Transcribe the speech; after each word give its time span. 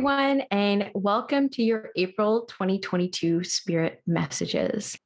Everyone, 0.00 0.40
and 0.50 0.90
welcome 0.94 1.50
to 1.50 1.62
your 1.62 1.90
April 1.94 2.46
2022 2.46 3.44
Spirit 3.44 4.00
Messages. 4.06 4.96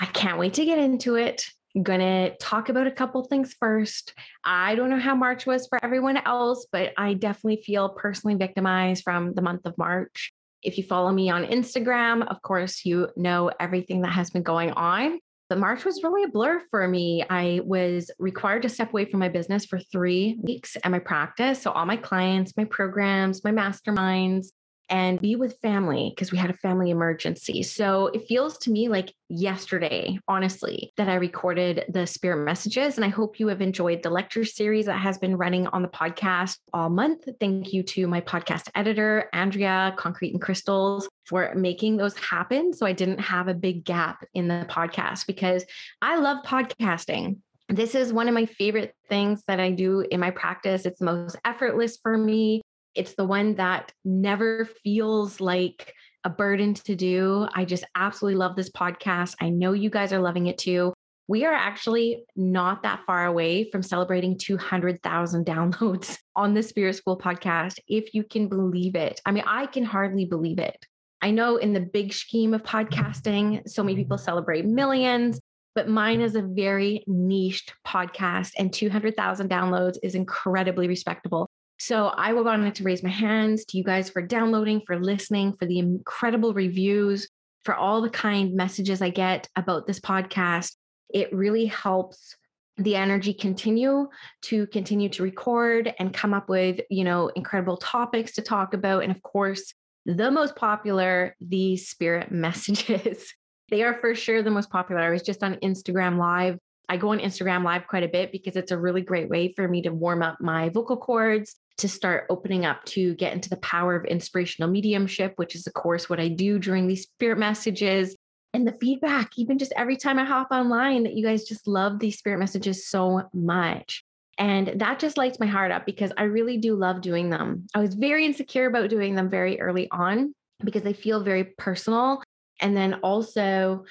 I 0.00 0.06
can't 0.06 0.36
wait 0.36 0.54
to 0.54 0.64
get 0.64 0.80
into 0.80 1.14
it. 1.14 1.44
I'm 1.76 1.84
going 1.84 2.00
to 2.00 2.36
talk 2.38 2.68
about 2.68 2.88
a 2.88 2.90
couple 2.90 3.22
things 3.22 3.54
first. 3.54 4.14
I 4.42 4.74
don't 4.74 4.90
know 4.90 4.98
how 4.98 5.14
March 5.14 5.46
was 5.46 5.68
for 5.68 5.78
everyone 5.84 6.16
else, 6.16 6.66
but 6.72 6.92
I 6.96 7.14
definitely 7.14 7.62
feel 7.64 7.90
personally 7.90 8.34
victimized 8.34 9.04
from 9.04 9.32
the 9.32 9.42
month 9.42 9.60
of 9.64 9.78
March. 9.78 10.32
If 10.60 10.76
you 10.76 10.82
follow 10.82 11.12
me 11.12 11.30
on 11.30 11.44
Instagram, 11.44 12.26
of 12.26 12.42
course, 12.42 12.84
you 12.84 13.10
know 13.14 13.52
everything 13.60 14.00
that 14.00 14.10
has 14.10 14.30
been 14.30 14.42
going 14.42 14.72
on 14.72 15.20
but 15.52 15.58
March 15.58 15.84
was 15.84 16.02
really 16.02 16.22
a 16.22 16.28
blur 16.28 16.62
for 16.70 16.88
me. 16.88 17.22
I 17.28 17.60
was 17.62 18.10
required 18.18 18.62
to 18.62 18.70
step 18.70 18.88
away 18.88 19.04
from 19.04 19.20
my 19.20 19.28
business 19.28 19.66
for 19.66 19.78
three 19.78 20.38
weeks 20.40 20.78
and 20.82 20.92
my 20.92 20.98
practice. 20.98 21.60
So, 21.60 21.70
all 21.72 21.84
my 21.84 21.98
clients, 21.98 22.56
my 22.56 22.64
programs, 22.64 23.44
my 23.44 23.50
masterminds, 23.50 24.46
and 24.92 25.18
be 25.22 25.36
with 25.36 25.58
family 25.62 26.12
because 26.14 26.30
we 26.30 26.36
had 26.36 26.50
a 26.50 26.54
family 26.54 26.90
emergency. 26.90 27.62
So 27.62 28.08
it 28.08 28.28
feels 28.28 28.58
to 28.58 28.70
me 28.70 28.90
like 28.90 29.14
yesterday, 29.30 30.18
honestly, 30.28 30.92
that 30.98 31.08
I 31.08 31.14
recorded 31.14 31.86
the 31.88 32.06
spirit 32.06 32.44
messages. 32.44 32.96
And 32.96 33.04
I 33.04 33.08
hope 33.08 33.40
you 33.40 33.48
have 33.48 33.62
enjoyed 33.62 34.02
the 34.02 34.10
lecture 34.10 34.44
series 34.44 34.84
that 34.84 35.00
has 35.00 35.16
been 35.16 35.38
running 35.38 35.66
on 35.68 35.80
the 35.80 35.88
podcast 35.88 36.58
all 36.74 36.90
month. 36.90 37.26
Thank 37.40 37.72
you 37.72 37.82
to 37.84 38.06
my 38.06 38.20
podcast 38.20 38.68
editor, 38.74 39.30
Andrea, 39.32 39.94
Concrete 39.96 40.34
and 40.34 40.42
Crystals, 40.42 41.08
for 41.24 41.54
making 41.54 41.96
those 41.96 42.14
happen. 42.18 42.74
So 42.74 42.84
I 42.84 42.92
didn't 42.92 43.20
have 43.20 43.48
a 43.48 43.54
big 43.54 43.86
gap 43.86 44.26
in 44.34 44.46
the 44.46 44.66
podcast 44.68 45.26
because 45.26 45.64
I 46.02 46.18
love 46.18 46.44
podcasting 46.44 47.38
this 47.68 47.94
is 47.94 48.12
one 48.12 48.28
of 48.28 48.34
my 48.34 48.44
favorite 48.44 48.94
things 49.08 49.44
that 49.48 49.58
I 49.58 49.70
do 49.70 50.00
in 50.00 50.20
my 50.20 50.30
practice. 50.30 50.84
It's 50.84 50.98
the 50.98 51.06
most 51.06 51.36
effortless 51.42 51.96
for 51.96 52.18
me. 52.18 52.60
It's 52.94 53.14
the 53.14 53.24
one 53.24 53.54
that 53.56 53.92
never 54.04 54.66
feels 54.82 55.40
like 55.40 55.94
a 56.24 56.30
burden 56.30 56.74
to 56.74 56.94
do. 56.94 57.48
I 57.54 57.64
just 57.64 57.84
absolutely 57.94 58.38
love 58.38 58.56
this 58.56 58.70
podcast. 58.70 59.34
I 59.40 59.50
know 59.50 59.72
you 59.72 59.90
guys 59.90 60.12
are 60.12 60.20
loving 60.20 60.46
it 60.46 60.58
too. 60.58 60.92
We 61.28 61.44
are 61.44 61.54
actually 61.54 62.24
not 62.36 62.82
that 62.82 63.04
far 63.06 63.26
away 63.26 63.70
from 63.70 63.82
celebrating 63.82 64.36
200,000 64.36 65.46
downloads 65.46 66.18
on 66.36 66.54
the 66.54 66.62
Spirit 66.62 66.96
School 66.96 67.18
podcast, 67.18 67.78
if 67.88 68.14
you 68.14 68.24
can 68.24 68.48
believe 68.48 68.94
it. 68.94 69.20
I 69.24 69.32
mean, 69.32 69.44
I 69.46 69.66
can 69.66 69.84
hardly 69.84 70.24
believe 70.24 70.58
it. 70.58 70.76
I 71.22 71.30
know 71.30 71.56
in 71.56 71.72
the 71.72 71.80
big 71.80 72.12
scheme 72.12 72.52
of 72.52 72.64
podcasting, 72.64 73.68
so 73.68 73.82
many 73.82 73.96
people 73.96 74.18
celebrate 74.18 74.64
millions, 74.64 75.40
but 75.74 75.88
mine 75.88 76.20
is 76.20 76.34
a 76.34 76.42
very 76.42 77.04
niched 77.06 77.72
podcast, 77.86 78.50
and 78.58 78.72
200,000 78.72 79.48
downloads 79.48 79.96
is 80.02 80.14
incredibly 80.14 80.88
respectable. 80.88 81.48
So 81.84 82.06
I 82.16 82.32
wanted 82.32 82.76
to 82.76 82.84
raise 82.84 83.02
my 83.02 83.10
hands 83.10 83.64
to 83.64 83.76
you 83.76 83.82
guys 83.82 84.08
for 84.08 84.22
downloading, 84.22 84.82
for 84.86 85.00
listening, 85.00 85.54
for 85.54 85.66
the 85.66 85.80
incredible 85.80 86.54
reviews, 86.54 87.28
for 87.64 87.74
all 87.74 88.00
the 88.00 88.08
kind 88.08 88.54
messages 88.54 89.02
I 89.02 89.10
get 89.10 89.48
about 89.56 89.88
this 89.88 89.98
podcast. 89.98 90.76
It 91.12 91.34
really 91.34 91.66
helps 91.66 92.36
the 92.76 92.94
energy 92.94 93.34
continue 93.34 94.06
to 94.42 94.68
continue 94.68 95.08
to 95.08 95.24
record 95.24 95.92
and 95.98 96.14
come 96.14 96.32
up 96.32 96.48
with, 96.48 96.78
you 96.88 97.02
know, 97.02 97.32
incredible 97.34 97.78
topics 97.78 98.30
to 98.34 98.42
talk 98.42 98.74
about. 98.74 99.02
And 99.02 99.10
of 99.10 99.20
course, 99.22 99.74
the 100.06 100.30
most 100.30 100.54
popular, 100.54 101.34
the 101.40 101.76
spirit 101.76 102.30
messages. 102.30 103.34
they 103.70 103.82
are 103.82 103.94
for 103.94 104.14
sure 104.14 104.40
the 104.40 104.52
most 104.52 104.70
popular. 104.70 105.02
I 105.02 105.10
was 105.10 105.22
just 105.22 105.42
on 105.42 105.56
Instagram 105.56 106.16
live. 106.16 106.58
I 106.88 106.96
go 106.96 107.10
on 107.10 107.18
Instagram 107.18 107.64
live 107.64 107.88
quite 107.88 108.04
a 108.04 108.08
bit 108.08 108.30
because 108.30 108.54
it's 108.54 108.70
a 108.70 108.78
really 108.78 109.02
great 109.02 109.28
way 109.28 109.52
for 109.52 109.66
me 109.66 109.82
to 109.82 109.90
warm 109.90 110.22
up 110.22 110.40
my 110.40 110.68
vocal 110.68 110.96
cords 110.96 111.56
to 111.78 111.88
start 111.88 112.26
opening 112.30 112.64
up 112.64 112.84
to 112.84 113.14
get 113.14 113.32
into 113.32 113.48
the 113.48 113.56
power 113.58 113.96
of 113.96 114.04
inspirational 114.04 114.70
mediumship, 114.70 115.34
which 115.36 115.54
is, 115.54 115.66
of 115.66 115.74
course, 115.74 116.08
what 116.08 116.20
I 116.20 116.28
do 116.28 116.58
during 116.58 116.86
these 116.86 117.02
spirit 117.02 117.38
messages. 117.38 118.16
And 118.54 118.66
the 118.66 118.76
feedback, 118.80 119.30
even 119.36 119.58
just 119.58 119.72
every 119.76 119.96
time 119.96 120.18
I 120.18 120.24
hop 120.24 120.48
online, 120.50 121.04
that 121.04 121.14
you 121.14 121.24
guys 121.24 121.44
just 121.44 121.66
love 121.66 121.98
these 121.98 122.18
spirit 122.18 122.38
messages 122.38 122.86
so 122.86 123.22
much. 123.32 124.04
And 124.38 124.74
that 124.76 124.98
just 124.98 125.16
lights 125.16 125.40
my 125.40 125.46
heart 125.46 125.72
up 125.72 125.86
because 125.86 126.12
I 126.16 126.24
really 126.24 126.58
do 126.58 126.74
love 126.74 127.00
doing 127.00 127.30
them. 127.30 127.66
I 127.74 127.80
was 127.80 127.94
very 127.94 128.26
insecure 128.26 128.66
about 128.66 128.90
doing 128.90 129.14
them 129.14 129.30
very 129.30 129.60
early 129.60 129.90
on 129.90 130.34
because 130.64 130.82
they 130.82 130.92
feel 130.92 131.22
very 131.22 131.44
personal. 131.58 132.22
And 132.60 132.76
then 132.76 132.94
also, 133.02 133.84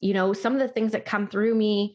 you 0.00 0.14
know, 0.14 0.32
some 0.32 0.54
of 0.54 0.60
the 0.60 0.68
things 0.68 0.92
that 0.92 1.04
come 1.04 1.28
through 1.28 1.54
me 1.54 1.94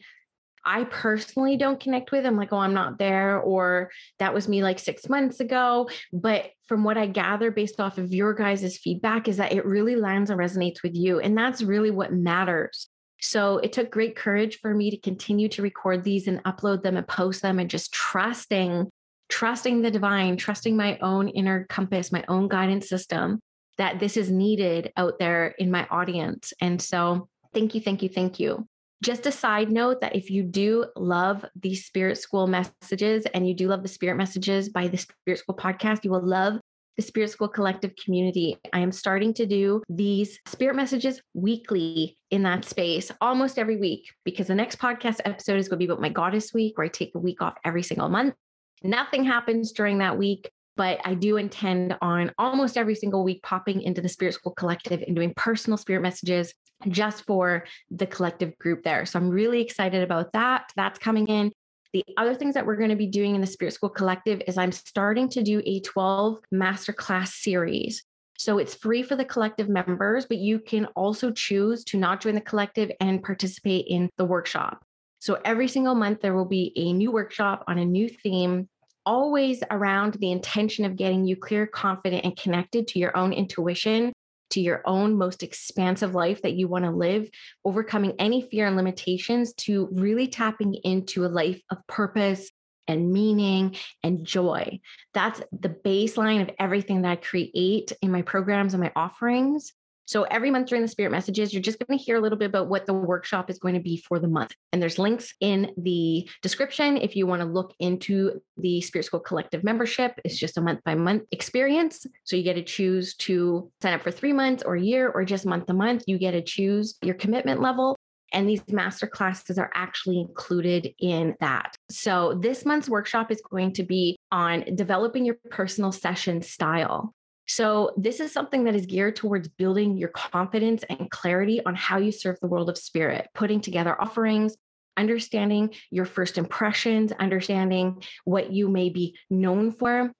I 0.64 0.84
personally 0.84 1.56
don't 1.56 1.80
connect 1.80 2.12
with. 2.12 2.26
I'm 2.26 2.36
like, 2.36 2.52
oh, 2.52 2.58
I'm 2.58 2.74
not 2.74 2.98
there, 2.98 3.40
or 3.40 3.90
that 4.18 4.34
was 4.34 4.48
me 4.48 4.62
like 4.62 4.78
six 4.78 5.08
months 5.08 5.40
ago. 5.40 5.88
But 6.12 6.50
from 6.66 6.84
what 6.84 6.98
I 6.98 7.06
gather 7.06 7.50
based 7.50 7.80
off 7.80 7.98
of 7.98 8.12
your 8.12 8.34
guys' 8.34 8.78
feedback, 8.78 9.28
is 9.28 9.38
that 9.38 9.52
it 9.52 9.64
really 9.64 9.96
lands 9.96 10.30
and 10.30 10.38
resonates 10.38 10.82
with 10.82 10.94
you. 10.94 11.20
And 11.20 11.36
that's 11.36 11.62
really 11.62 11.90
what 11.90 12.12
matters. 12.12 12.88
So 13.22 13.58
it 13.58 13.72
took 13.72 13.90
great 13.90 14.16
courage 14.16 14.58
for 14.60 14.74
me 14.74 14.90
to 14.90 14.98
continue 14.98 15.48
to 15.50 15.62
record 15.62 16.04
these 16.04 16.26
and 16.26 16.42
upload 16.44 16.82
them 16.82 16.96
and 16.96 17.06
post 17.06 17.42
them 17.42 17.58
and 17.58 17.68
just 17.68 17.92
trusting, 17.92 18.88
trusting 19.28 19.82
the 19.82 19.90
divine, 19.90 20.36
trusting 20.36 20.76
my 20.76 20.98
own 20.98 21.28
inner 21.28 21.66
compass, 21.68 22.12
my 22.12 22.24
own 22.28 22.48
guidance 22.48 22.88
system 22.88 23.40
that 23.76 24.00
this 24.00 24.16
is 24.16 24.30
needed 24.30 24.92
out 24.96 25.18
there 25.18 25.54
in 25.58 25.70
my 25.70 25.86
audience. 25.90 26.52
And 26.60 26.80
so 26.80 27.28
thank 27.52 27.74
you, 27.74 27.80
thank 27.80 28.02
you, 28.02 28.08
thank 28.08 28.40
you. 28.40 28.66
Just 29.02 29.24
a 29.24 29.32
side 29.32 29.70
note 29.70 30.02
that 30.02 30.14
if 30.14 30.28
you 30.28 30.42
do 30.42 30.84
love 30.94 31.44
the 31.56 31.74
Spirit 31.74 32.18
School 32.18 32.46
messages 32.46 33.24
and 33.32 33.48
you 33.48 33.54
do 33.54 33.68
love 33.68 33.82
the 33.82 33.88
Spirit 33.88 34.16
messages 34.16 34.68
by 34.68 34.88
the 34.88 34.98
Spirit 34.98 35.38
School 35.38 35.56
podcast, 35.56 36.04
you 36.04 36.10
will 36.10 36.26
love 36.26 36.60
the 36.96 37.02
Spirit 37.02 37.30
School 37.30 37.48
Collective 37.48 37.94
community. 37.96 38.58
I 38.74 38.80
am 38.80 38.92
starting 38.92 39.32
to 39.34 39.46
do 39.46 39.82
these 39.88 40.38
spirit 40.46 40.76
messages 40.76 41.22
weekly 41.32 42.18
in 42.30 42.42
that 42.42 42.66
space 42.66 43.10
almost 43.22 43.58
every 43.58 43.78
week 43.78 44.04
because 44.26 44.48
the 44.48 44.54
next 44.54 44.78
podcast 44.78 45.20
episode 45.24 45.58
is 45.58 45.66
going 45.66 45.78
to 45.78 45.86
be 45.86 45.90
about 45.90 46.02
my 46.02 46.10
goddess 46.10 46.52
week 46.52 46.76
where 46.76 46.84
I 46.84 46.88
take 46.88 47.14
a 47.14 47.18
week 47.18 47.40
off 47.40 47.54
every 47.64 47.82
single 47.82 48.10
month. 48.10 48.34
Nothing 48.82 49.24
happens 49.24 49.72
during 49.72 49.96
that 49.98 50.18
week, 50.18 50.50
but 50.76 51.00
I 51.06 51.14
do 51.14 51.38
intend 51.38 51.96
on 52.02 52.32
almost 52.36 52.76
every 52.76 52.94
single 52.94 53.24
week 53.24 53.42
popping 53.42 53.80
into 53.80 54.02
the 54.02 54.08
Spirit 54.10 54.34
School 54.34 54.52
Collective 54.52 55.02
and 55.06 55.16
doing 55.16 55.32
personal 55.34 55.78
spirit 55.78 56.02
messages 56.02 56.52
just 56.88 57.24
for 57.26 57.64
the 57.90 58.06
collective 58.06 58.56
group 58.58 58.82
there. 58.82 59.06
So 59.06 59.18
I'm 59.18 59.28
really 59.28 59.60
excited 59.60 60.02
about 60.02 60.32
that. 60.32 60.72
That's 60.76 60.98
coming 60.98 61.26
in. 61.26 61.52
The 61.92 62.04
other 62.16 62.34
things 62.34 62.54
that 62.54 62.64
we're 62.64 62.76
going 62.76 62.90
to 62.90 62.96
be 62.96 63.08
doing 63.08 63.34
in 63.34 63.40
the 63.40 63.46
Spirit 63.46 63.74
School 63.74 63.88
Collective 63.88 64.40
is 64.46 64.56
I'm 64.56 64.72
starting 64.72 65.28
to 65.30 65.42
do 65.42 65.60
a 65.64 65.80
12 65.80 66.38
masterclass 66.54 67.28
series. 67.28 68.04
So 68.38 68.58
it's 68.58 68.74
free 68.74 69.02
for 69.02 69.16
the 69.16 69.24
collective 69.24 69.68
members, 69.68 70.24
but 70.24 70.38
you 70.38 70.60
can 70.60 70.86
also 70.96 71.30
choose 71.30 71.84
to 71.84 71.98
not 71.98 72.20
join 72.20 72.36
the 72.36 72.40
collective 72.40 72.90
and 73.00 73.22
participate 73.22 73.86
in 73.88 74.08
the 74.16 74.24
workshop. 74.24 74.82
So 75.18 75.38
every 75.44 75.68
single 75.68 75.94
month, 75.94 76.22
there 76.22 76.34
will 76.34 76.46
be 76.46 76.72
a 76.76 76.92
new 76.92 77.12
workshop 77.12 77.64
on 77.68 77.76
a 77.78 77.84
new 77.84 78.08
theme, 78.08 78.68
always 79.04 79.62
around 79.70 80.14
the 80.14 80.32
intention 80.32 80.86
of 80.86 80.96
getting 80.96 81.26
you 81.26 81.36
clear, 81.36 81.66
confident, 81.66 82.24
and 82.24 82.36
connected 82.36 82.88
to 82.88 82.98
your 82.98 83.14
own 83.14 83.32
intuition 83.34 84.12
to 84.50 84.60
your 84.60 84.82
own 84.84 85.16
most 85.16 85.42
expansive 85.42 86.14
life 86.14 86.42
that 86.42 86.54
you 86.54 86.68
want 86.68 86.84
to 86.84 86.90
live, 86.90 87.28
overcoming 87.64 88.14
any 88.18 88.42
fear 88.42 88.66
and 88.66 88.76
limitations 88.76 89.52
to 89.54 89.88
really 89.92 90.28
tapping 90.28 90.74
into 90.74 91.24
a 91.24 91.28
life 91.28 91.60
of 91.70 91.78
purpose 91.86 92.50
and 92.88 93.12
meaning 93.12 93.76
and 94.02 94.24
joy. 94.24 94.80
That's 95.14 95.40
the 95.52 95.68
baseline 95.68 96.42
of 96.42 96.50
everything 96.58 97.02
that 97.02 97.10
I 97.10 97.16
create 97.16 97.92
in 98.02 98.10
my 98.10 98.22
programs 98.22 98.74
and 98.74 98.82
my 98.82 98.92
offerings. 98.96 99.72
So 100.10 100.24
every 100.24 100.50
month 100.50 100.66
during 100.66 100.82
the 100.82 100.88
spirit 100.88 101.12
messages, 101.12 101.54
you're 101.54 101.62
just 101.62 101.78
going 101.78 101.96
to 101.96 102.04
hear 102.04 102.16
a 102.16 102.20
little 102.20 102.36
bit 102.36 102.46
about 102.46 102.66
what 102.66 102.84
the 102.84 102.92
workshop 102.92 103.48
is 103.48 103.60
going 103.60 103.74
to 103.74 103.80
be 103.80 103.96
for 103.96 104.18
the 104.18 104.26
month. 104.26 104.50
And 104.72 104.82
there's 104.82 104.98
links 104.98 105.32
in 105.40 105.70
the 105.76 106.28
description 106.42 106.96
if 106.96 107.14
you 107.14 107.28
want 107.28 107.42
to 107.42 107.46
look 107.46 107.74
into 107.78 108.40
the 108.56 108.80
Spirit 108.80 109.04
School 109.04 109.20
Collective 109.20 109.62
membership. 109.62 110.18
It's 110.24 110.36
just 110.36 110.58
a 110.58 110.60
month 110.60 110.80
by 110.84 110.96
month 110.96 111.22
experience. 111.30 112.06
So 112.24 112.34
you 112.34 112.42
get 112.42 112.54
to 112.54 112.64
choose 112.64 113.14
to 113.18 113.70
sign 113.80 113.94
up 113.94 114.02
for 114.02 114.10
three 114.10 114.32
months 114.32 114.64
or 114.64 114.74
a 114.74 114.82
year 114.82 115.08
or 115.08 115.24
just 115.24 115.46
month 115.46 115.66
to 115.66 115.74
month. 115.74 116.02
You 116.08 116.18
get 116.18 116.32
to 116.32 116.42
choose 116.42 116.98
your 117.02 117.14
commitment 117.14 117.60
level. 117.60 117.96
And 118.32 118.48
these 118.48 118.62
master 118.68 119.06
classes 119.06 119.58
are 119.58 119.70
actually 119.74 120.18
included 120.18 120.92
in 120.98 121.36
that. 121.38 121.76
So, 121.88 122.38
this 122.40 122.64
month's 122.64 122.88
workshop 122.88 123.30
is 123.30 123.40
going 123.48 123.74
to 123.74 123.84
be 123.84 124.16
on 124.30 124.64
developing 124.74 125.24
your 125.24 125.36
personal 125.50 125.90
session 125.92 126.42
style. 126.42 127.12
So, 127.52 127.90
this 127.96 128.20
is 128.20 128.30
something 128.30 128.62
that 128.62 128.76
is 128.76 128.86
geared 128.86 129.16
towards 129.16 129.48
building 129.48 129.96
your 129.96 130.10
confidence 130.10 130.84
and 130.88 131.10
clarity 131.10 131.60
on 131.66 131.74
how 131.74 131.98
you 131.98 132.12
serve 132.12 132.38
the 132.38 132.46
world 132.46 132.70
of 132.70 132.78
spirit, 132.78 133.26
putting 133.34 133.60
together 133.60 134.00
offerings, 134.00 134.56
understanding 134.96 135.74
your 135.90 136.04
first 136.04 136.38
impressions, 136.38 137.10
understanding 137.10 138.04
what 138.24 138.52
you 138.52 138.68
may 138.68 138.88
be 138.88 139.16
known 139.30 139.72
for, 139.72 140.12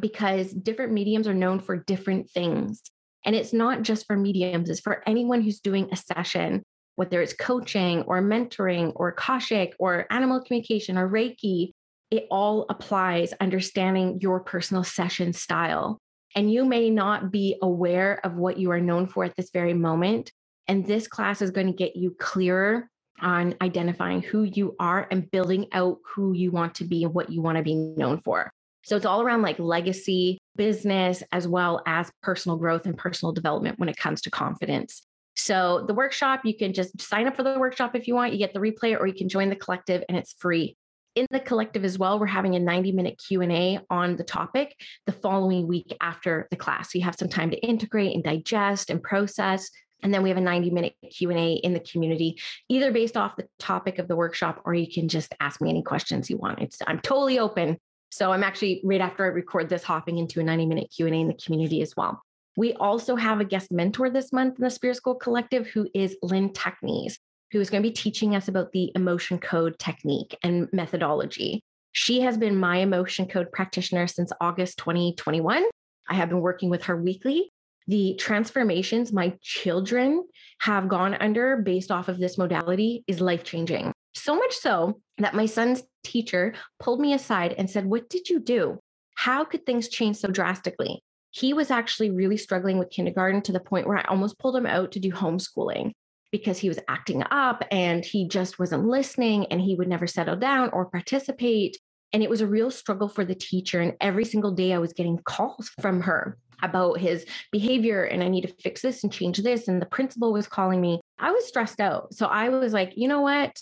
because 0.00 0.54
different 0.54 0.94
mediums 0.94 1.28
are 1.28 1.34
known 1.34 1.60
for 1.60 1.76
different 1.76 2.30
things. 2.30 2.80
And 3.26 3.36
it's 3.36 3.52
not 3.52 3.82
just 3.82 4.06
for 4.06 4.16
mediums, 4.16 4.70
it's 4.70 4.80
for 4.80 5.02
anyone 5.06 5.42
who's 5.42 5.60
doing 5.60 5.90
a 5.92 5.96
session, 5.96 6.62
whether 6.96 7.20
it's 7.20 7.34
coaching 7.34 8.04
or 8.04 8.22
mentoring 8.22 8.92
or 8.96 9.08
Akashic 9.08 9.74
or 9.78 10.06
animal 10.08 10.42
communication 10.42 10.96
or 10.96 11.10
Reiki. 11.10 11.72
It 12.10 12.26
all 12.30 12.64
applies 12.70 13.34
understanding 13.38 14.18
your 14.22 14.40
personal 14.40 14.82
session 14.82 15.34
style. 15.34 16.00
And 16.34 16.52
you 16.52 16.64
may 16.64 16.90
not 16.90 17.30
be 17.30 17.56
aware 17.60 18.20
of 18.24 18.34
what 18.34 18.58
you 18.58 18.70
are 18.70 18.80
known 18.80 19.06
for 19.06 19.24
at 19.24 19.34
this 19.36 19.50
very 19.50 19.74
moment. 19.74 20.32
And 20.68 20.86
this 20.86 21.08
class 21.08 21.42
is 21.42 21.50
going 21.50 21.66
to 21.66 21.72
get 21.72 21.96
you 21.96 22.14
clearer 22.18 22.88
on 23.20 23.54
identifying 23.60 24.22
who 24.22 24.44
you 24.44 24.76
are 24.78 25.06
and 25.10 25.30
building 25.30 25.66
out 25.72 25.98
who 26.14 26.32
you 26.32 26.50
want 26.50 26.74
to 26.76 26.84
be 26.84 27.04
and 27.04 27.12
what 27.12 27.30
you 27.30 27.42
want 27.42 27.56
to 27.58 27.62
be 27.62 27.74
known 27.74 28.18
for. 28.18 28.52
So 28.82 28.96
it's 28.96 29.04
all 29.04 29.20
around 29.20 29.42
like 29.42 29.58
legacy, 29.58 30.38
business, 30.56 31.22
as 31.32 31.46
well 31.46 31.82
as 31.86 32.10
personal 32.22 32.56
growth 32.56 32.86
and 32.86 32.96
personal 32.96 33.32
development 33.32 33.78
when 33.78 33.88
it 33.88 33.96
comes 33.96 34.22
to 34.22 34.30
confidence. 34.30 35.02
So 35.36 35.84
the 35.86 35.94
workshop, 35.94 36.40
you 36.44 36.56
can 36.56 36.72
just 36.72 37.00
sign 37.00 37.26
up 37.26 37.36
for 37.36 37.42
the 37.42 37.58
workshop 37.58 37.94
if 37.94 38.08
you 38.08 38.14
want. 38.14 38.32
You 38.32 38.38
get 38.38 38.54
the 38.54 38.60
replay 38.60 38.98
or 38.98 39.06
you 39.06 39.14
can 39.14 39.28
join 39.28 39.48
the 39.48 39.56
collective 39.56 40.02
and 40.08 40.16
it's 40.16 40.32
free. 40.32 40.76
In 41.16 41.26
the 41.30 41.40
collective 41.40 41.84
as 41.84 41.98
well, 41.98 42.20
we're 42.20 42.26
having 42.26 42.54
a 42.54 42.60
90 42.60 42.92
minute 42.92 43.20
Q&A 43.26 43.80
on 43.90 44.16
the 44.16 44.24
topic 44.24 44.76
the 45.06 45.12
following 45.12 45.66
week 45.66 45.96
after 46.00 46.46
the 46.50 46.56
class. 46.56 46.92
So 46.92 46.98
you 46.98 47.04
have 47.04 47.16
some 47.18 47.28
time 47.28 47.50
to 47.50 47.58
integrate 47.58 48.14
and 48.14 48.22
digest 48.22 48.90
and 48.90 49.02
process 49.02 49.70
and 50.02 50.12
then 50.12 50.22
we 50.22 50.28
have 50.28 50.38
a 50.38 50.42
90 50.42 50.70
minute 50.70 50.94
q&a 51.10 51.54
in 51.54 51.72
the 51.72 51.80
community 51.80 52.38
either 52.68 52.92
based 52.92 53.16
off 53.16 53.36
the 53.36 53.46
topic 53.58 53.98
of 53.98 54.08
the 54.08 54.16
workshop 54.16 54.62
or 54.64 54.74
you 54.74 54.90
can 54.92 55.08
just 55.08 55.34
ask 55.40 55.60
me 55.60 55.70
any 55.70 55.82
questions 55.82 56.30
you 56.30 56.36
want. 56.36 56.60
It's 56.60 56.78
i'm 56.86 57.00
totally 57.00 57.38
open. 57.38 57.78
So 58.10 58.32
i'm 58.32 58.44
actually 58.44 58.80
right 58.84 59.00
after 59.00 59.24
i 59.24 59.28
record 59.28 59.68
this 59.68 59.82
hopping 59.82 60.18
into 60.18 60.40
a 60.40 60.44
90 60.44 60.66
minute 60.66 60.92
q&a 60.94 61.10
in 61.10 61.28
the 61.28 61.34
community 61.34 61.82
as 61.82 61.94
well. 61.96 62.22
We 62.56 62.74
also 62.74 63.16
have 63.16 63.40
a 63.40 63.44
guest 63.44 63.70
mentor 63.70 64.10
this 64.10 64.32
month 64.32 64.58
in 64.58 64.64
the 64.64 64.70
spirit 64.70 64.96
school 64.96 65.14
collective 65.14 65.66
who 65.68 65.88
is 65.94 66.16
lynn 66.22 66.50
technies 66.50 67.18
who 67.52 67.60
is 67.60 67.70
going 67.70 67.82
to 67.82 67.88
be 67.88 67.94
teaching 67.94 68.34
us 68.34 68.48
about 68.48 68.72
the 68.72 68.92
emotion 68.94 69.38
code 69.38 69.78
technique 69.78 70.36
and 70.42 70.68
methodology 70.72 71.62
she 71.92 72.20
has 72.20 72.38
been 72.38 72.56
my 72.56 72.78
emotion 72.78 73.26
code 73.26 73.50
practitioner 73.52 74.06
since 74.06 74.32
august 74.40 74.78
2021 74.78 75.64
I 76.08 76.14
have 76.14 76.28
been 76.28 76.40
working 76.40 76.70
with 76.70 76.84
her 76.84 76.96
weekly 76.96 77.52
the 77.90 78.14
transformations 78.20 79.12
my 79.12 79.36
children 79.42 80.24
have 80.60 80.88
gone 80.88 81.14
under 81.14 81.56
based 81.56 81.90
off 81.90 82.06
of 82.06 82.18
this 82.18 82.38
modality 82.38 83.02
is 83.08 83.20
life 83.20 83.42
changing. 83.42 83.92
So 84.14 84.36
much 84.36 84.54
so 84.54 85.00
that 85.18 85.34
my 85.34 85.46
son's 85.46 85.82
teacher 86.04 86.54
pulled 86.78 87.00
me 87.00 87.14
aside 87.14 87.52
and 87.58 87.68
said, 87.68 87.86
What 87.86 88.08
did 88.08 88.28
you 88.28 88.38
do? 88.38 88.78
How 89.16 89.44
could 89.44 89.66
things 89.66 89.88
change 89.88 90.18
so 90.18 90.28
drastically? 90.28 91.02
He 91.32 91.52
was 91.52 91.72
actually 91.72 92.12
really 92.12 92.36
struggling 92.36 92.78
with 92.78 92.90
kindergarten 92.90 93.42
to 93.42 93.52
the 93.52 93.58
point 93.58 93.88
where 93.88 93.98
I 93.98 94.04
almost 94.04 94.38
pulled 94.38 94.54
him 94.54 94.66
out 94.66 94.92
to 94.92 95.00
do 95.00 95.10
homeschooling 95.10 95.90
because 96.32 96.58
he 96.58 96.68
was 96.68 96.78
acting 96.88 97.22
up 97.30 97.64
and 97.70 98.04
he 98.04 98.28
just 98.28 98.58
wasn't 98.58 98.86
listening 98.86 99.46
and 99.46 99.60
he 99.60 99.74
would 99.74 99.88
never 99.88 100.06
settle 100.06 100.36
down 100.36 100.70
or 100.70 100.86
participate. 100.86 101.76
And 102.12 102.22
it 102.22 102.30
was 102.30 102.40
a 102.40 102.46
real 102.46 102.70
struggle 102.70 103.08
for 103.08 103.24
the 103.24 103.34
teacher. 103.34 103.80
And 103.80 103.94
every 104.00 104.24
single 104.24 104.52
day 104.52 104.72
I 104.72 104.78
was 104.78 104.92
getting 104.92 105.18
calls 105.18 105.70
from 105.80 106.02
her 106.02 106.38
about 106.62 106.98
his 106.98 107.24
behavior 107.50 108.04
and 108.04 108.22
I 108.22 108.28
need 108.28 108.42
to 108.42 108.54
fix 108.62 108.82
this 108.82 109.02
and 109.02 109.12
change 109.12 109.38
this. 109.38 109.68
And 109.68 109.80
the 109.80 109.86
principal 109.86 110.32
was 110.32 110.46
calling 110.46 110.80
me. 110.80 111.00
I 111.18 111.30
was 111.30 111.46
stressed 111.46 111.80
out. 111.80 112.14
So 112.14 112.26
I 112.26 112.48
was 112.48 112.72
like, 112.72 112.92
you 112.96 113.08
know 113.08 113.22
what? 113.22 113.56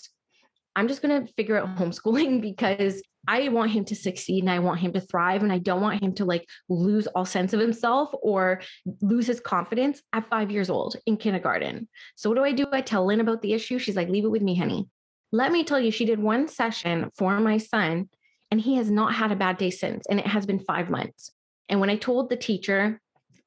I'm 0.75 0.87
just 0.87 1.01
going 1.01 1.25
to 1.25 1.33
figure 1.33 1.57
out 1.57 1.75
homeschooling 1.75 2.41
because 2.41 3.01
I 3.29 3.49
want 3.49 3.69
him 3.69 3.85
to 3.85 3.95
succeed 3.95 4.41
and 4.43 4.51
I 4.51 4.57
want 4.57 4.79
him 4.79 4.91
to 4.93 5.01
thrive. 5.01 5.43
And 5.43 5.53
I 5.53 5.59
don't 5.59 5.81
want 5.81 6.01
him 6.01 6.15
to 6.15 6.25
like 6.25 6.49
lose 6.67 7.05
all 7.05 7.25
sense 7.25 7.53
of 7.53 7.59
himself 7.59 8.09
or 8.23 8.61
lose 9.01 9.27
his 9.27 9.39
confidence 9.39 10.01
at 10.13 10.27
five 10.31 10.49
years 10.49 10.67
old 10.67 10.95
in 11.05 11.15
kindergarten. 11.15 11.87
So 12.15 12.29
what 12.29 12.37
do 12.37 12.43
I 12.43 12.53
do? 12.53 12.65
I 12.71 12.81
tell 12.81 13.05
Lynn 13.05 13.19
about 13.19 13.43
the 13.43 13.53
issue. 13.53 13.77
She's 13.77 13.95
like, 13.95 14.09
leave 14.09 14.25
it 14.25 14.31
with 14.31 14.41
me, 14.41 14.55
honey. 14.55 14.87
Let 15.31 15.51
me 15.51 15.63
tell 15.63 15.79
you, 15.79 15.91
she 15.91 16.05
did 16.05 16.17
one 16.17 16.47
session 16.47 17.11
for 17.19 17.39
my 17.39 17.59
son 17.59 18.09
and 18.49 18.59
he 18.59 18.77
has 18.77 18.89
not 18.89 19.13
had 19.13 19.31
a 19.31 19.35
bad 19.35 19.57
day 19.57 19.69
since. 19.69 20.07
And 20.09 20.19
it 20.19 20.25
has 20.25 20.47
been 20.47 20.59
five 20.59 20.89
months. 20.89 21.31
And 21.69 21.79
when 21.79 21.91
I 21.91 21.97
told 21.97 22.29
the 22.29 22.35
teacher, 22.35 22.99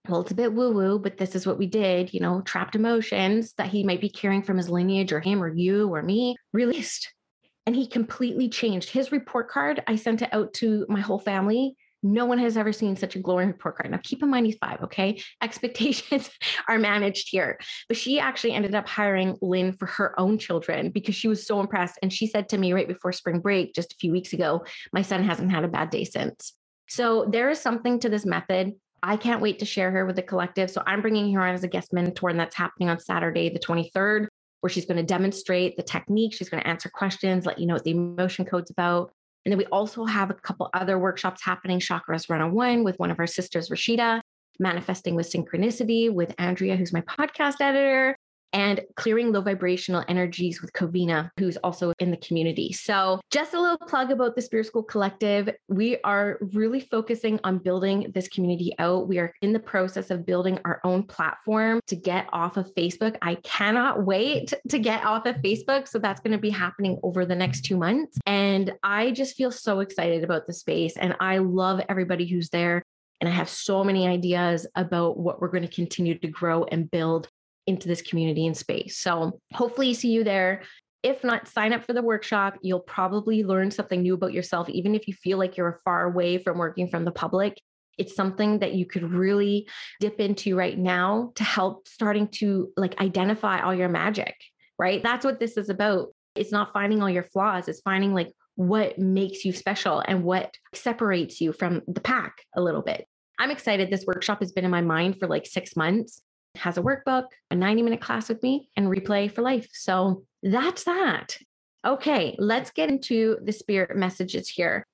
well, 0.08 0.20
it's 0.20 0.30
a 0.30 0.36
bit 0.36 0.52
woo 0.52 0.70
woo, 0.70 1.00
but 1.00 1.18
this 1.18 1.34
is 1.34 1.44
what 1.44 1.58
we 1.58 1.66
did, 1.66 2.14
you 2.14 2.20
know, 2.20 2.40
trapped 2.42 2.76
emotions 2.76 3.54
that 3.54 3.70
he 3.70 3.82
might 3.82 4.00
be 4.00 4.08
carrying 4.08 4.42
from 4.42 4.58
his 4.58 4.70
lineage 4.70 5.12
or 5.12 5.18
him 5.18 5.42
or 5.42 5.52
you 5.52 5.92
or 5.92 6.02
me 6.02 6.36
released. 6.52 7.12
And 7.66 7.76
he 7.76 7.86
completely 7.86 8.48
changed 8.48 8.90
his 8.90 9.12
report 9.12 9.48
card. 9.48 9.82
I 9.86 9.96
sent 9.96 10.22
it 10.22 10.30
out 10.32 10.52
to 10.54 10.84
my 10.88 11.00
whole 11.00 11.18
family. 11.18 11.76
No 12.02 12.26
one 12.26 12.38
has 12.38 12.56
ever 12.56 12.72
seen 12.72 12.96
such 12.96 13.14
a 13.14 13.20
glowing 13.20 13.46
report 13.46 13.76
card. 13.76 13.92
Now, 13.92 14.00
keep 14.02 14.22
in 14.22 14.30
mind, 14.30 14.46
he's 14.46 14.56
five, 14.56 14.82
okay? 14.82 15.22
Expectations 15.42 16.30
are 16.68 16.78
managed 16.78 17.28
here. 17.30 17.60
But 17.86 17.96
she 17.96 18.18
actually 18.18 18.54
ended 18.54 18.74
up 18.74 18.88
hiring 18.88 19.38
Lynn 19.40 19.72
for 19.74 19.86
her 19.86 20.18
own 20.18 20.38
children 20.38 20.90
because 20.90 21.14
she 21.14 21.28
was 21.28 21.46
so 21.46 21.60
impressed. 21.60 21.98
And 22.02 22.12
she 22.12 22.26
said 22.26 22.48
to 22.48 22.58
me 22.58 22.72
right 22.72 22.88
before 22.88 23.12
spring 23.12 23.38
break, 23.38 23.74
just 23.74 23.92
a 23.92 23.96
few 23.96 24.10
weeks 24.10 24.32
ago, 24.32 24.64
my 24.92 25.02
son 25.02 25.22
hasn't 25.22 25.52
had 25.52 25.64
a 25.64 25.68
bad 25.68 25.90
day 25.90 26.04
since. 26.04 26.54
So 26.88 27.26
there 27.30 27.50
is 27.50 27.60
something 27.60 28.00
to 28.00 28.08
this 28.08 28.26
method. 28.26 28.72
I 29.04 29.16
can't 29.16 29.40
wait 29.40 29.58
to 29.60 29.64
share 29.64 29.90
her 29.90 30.06
with 30.06 30.16
the 30.16 30.22
collective. 30.22 30.70
So 30.70 30.82
I'm 30.86 31.02
bringing 31.02 31.32
her 31.34 31.42
on 31.42 31.54
as 31.54 31.64
a 31.64 31.68
guest 31.68 31.92
mentor, 31.92 32.28
and 32.28 32.38
that's 32.38 32.54
happening 32.54 32.88
on 32.88 33.00
Saturday, 33.00 33.48
the 33.48 33.58
23rd, 33.58 34.28
where 34.62 34.70
she's 34.70 34.86
going 34.86 34.96
to 34.96 35.02
demonstrate 35.02 35.76
the 35.76 35.82
technique. 35.82 36.32
She's 36.32 36.48
going 36.48 36.62
to 36.62 36.68
answer 36.68 36.88
questions, 36.88 37.44
let 37.44 37.58
you 37.58 37.66
know 37.66 37.74
what 37.74 37.84
the 37.84 37.90
emotion 37.90 38.44
code's 38.44 38.70
about. 38.70 39.12
And 39.44 39.50
then 39.50 39.58
we 39.58 39.66
also 39.66 40.04
have 40.04 40.30
a 40.30 40.34
couple 40.34 40.70
other 40.72 41.00
workshops 41.00 41.42
happening 41.42 41.80
Chakras 41.80 42.28
101 42.28 42.84
with 42.84 42.96
one 43.00 43.10
of 43.10 43.18
our 43.18 43.26
sisters, 43.26 43.70
Rashida, 43.70 44.20
Manifesting 44.60 45.16
with 45.16 45.30
Synchronicity 45.30 46.12
with 46.12 46.32
Andrea, 46.38 46.76
who's 46.76 46.92
my 46.92 47.00
podcast 47.00 47.60
editor, 47.60 48.16
and 48.52 48.80
clearing 48.96 49.32
low 49.32 49.40
vibrational 49.40 50.04
energies 50.08 50.60
with 50.60 50.72
Covina, 50.72 51.30
who's 51.38 51.56
also 51.58 51.92
in 51.98 52.10
the 52.10 52.16
community. 52.18 52.72
So, 52.72 53.20
just 53.30 53.54
a 53.54 53.60
little 53.60 53.78
plug 53.78 54.10
about 54.10 54.36
the 54.36 54.42
Spirit 54.42 54.66
School 54.66 54.82
Collective. 54.82 55.50
We 55.68 55.98
are 56.04 56.38
really 56.52 56.80
focusing 56.80 57.40
on 57.44 57.58
building 57.58 58.10
this 58.14 58.28
community 58.28 58.74
out. 58.78 59.08
We 59.08 59.18
are 59.18 59.32
in 59.42 59.52
the 59.52 59.58
process 59.58 60.10
of 60.10 60.26
building 60.26 60.58
our 60.64 60.80
own 60.84 61.04
platform 61.04 61.80
to 61.86 61.96
get 61.96 62.28
off 62.32 62.56
of 62.56 62.72
Facebook. 62.74 63.16
I 63.22 63.36
cannot 63.36 64.04
wait 64.04 64.52
to 64.68 64.78
get 64.78 65.04
off 65.04 65.26
of 65.26 65.36
Facebook. 65.36 65.88
So, 65.88 65.98
that's 65.98 66.20
going 66.20 66.32
to 66.32 66.38
be 66.38 66.50
happening 66.50 66.98
over 67.02 67.24
the 67.24 67.34
next 67.34 67.62
two 67.62 67.76
months. 67.76 68.18
And 68.26 68.72
I 68.82 69.12
just 69.12 69.36
feel 69.36 69.50
so 69.50 69.80
excited 69.80 70.24
about 70.24 70.46
the 70.46 70.52
space. 70.52 70.96
And 70.96 71.16
I 71.20 71.38
love 71.38 71.80
everybody 71.88 72.26
who's 72.26 72.50
there. 72.50 72.82
And 73.20 73.28
I 73.28 73.32
have 73.32 73.48
so 73.48 73.84
many 73.84 74.08
ideas 74.08 74.66
about 74.74 75.16
what 75.16 75.40
we're 75.40 75.48
going 75.48 75.62
to 75.62 75.72
continue 75.72 76.18
to 76.18 76.26
grow 76.26 76.64
and 76.64 76.90
build 76.90 77.28
into 77.66 77.88
this 77.88 78.02
community 78.02 78.46
and 78.46 78.56
space. 78.56 78.98
So 78.98 79.40
hopefully 79.52 79.94
see 79.94 80.10
you 80.10 80.24
there. 80.24 80.62
If 81.02 81.24
not, 81.24 81.48
sign 81.48 81.72
up 81.72 81.84
for 81.84 81.92
the 81.92 82.02
workshop. 82.02 82.58
You'll 82.62 82.80
probably 82.80 83.42
learn 83.42 83.70
something 83.70 84.02
new 84.02 84.14
about 84.14 84.32
yourself, 84.32 84.68
even 84.68 84.94
if 84.94 85.08
you 85.08 85.14
feel 85.14 85.38
like 85.38 85.56
you're 85.56 85.80
far 85.84 86.04
away 86.04 86.38
from 86.38 86.58
working 86.58 86.88
from 86.88 87.04
the 87.04 87.10
public. 87.10 87.60
It's 87.98 88.14
something 88.14 88.60
that 88.60 88.74
you 88.74 88.86
could 88.86 89.10
really 89.10 89.68
dip 90.00 90.20
into 90.20 90.56
right 90.56 90.78
now 90.78 91.32
to 91.34 91.44
help 91.44 91.88
starting 91.88 92.28
to 92.28 92.70
like 92.76 93.00
identify 93.00 93.60
all 93.60 93.74
your 93.74 93.88
magic, 93.88 94.34
right? 94.78 95.02
That's 95.02 95.24
what 95.24 95.40
this 95.40 95.56
is 95.56 95.68
about. 95.68 96.08
It's 96.34 96.52
not 96.52 96.72
finding 96.72 97.02
all 97.02 97.10
your 97.10 97.24
flaws, 97.24 97.68
it's 97.68 97.80
finding 97.80 98.14
like 98.14 98.32
what 98.54 98.98
makes 98.98 99.44
you 99.44 99.52
special 99.52 100.02
and 100.06 100.24
what 100.24 100.54
separates 100.74 101.40
you 101.40 101.52
from 101.52 101.82
the 101.86 102.00
pack 102.00 102.34
a 102.54 102.62
little 102.62 102.82
bit. 102.82 103.06
I'm 103.38 103.50
excited. 103.50 103.90
This 103.90 104.06
workshop 104.06 104.40
has 104.40 104.52
been 104.52 104.64
in 104.64 104.70
my 104.70 104.82
mind 104.82 105.18
for 105.18 105.26
like 105.26 105.46
six 105.46 105.74
months 105.74 106.20
has 106.56 106.78
a 106.78 106.82
workbook, 106.82 107.24
a 107.50 107.54
90 107.54 107.82
minute 107.82 108.00
class 108.00 108.28
with 108.28 108.42
me, 108.42 108.68
and 108.76 108.86
replay 108.86 109.30
for 109.30 109.42
life. 109.42 109.68
So 109.72 110.24
that's 110.42 110.84
that. 110.84 111.36
Okay, 111.84 112.36
let's 112.38 112.70
get 112.70 112.88
into 112.88 113.38
the 113.42 113.52
spirit 113.52 113.96
messages 113.96 114.48
here. 114.48 114.86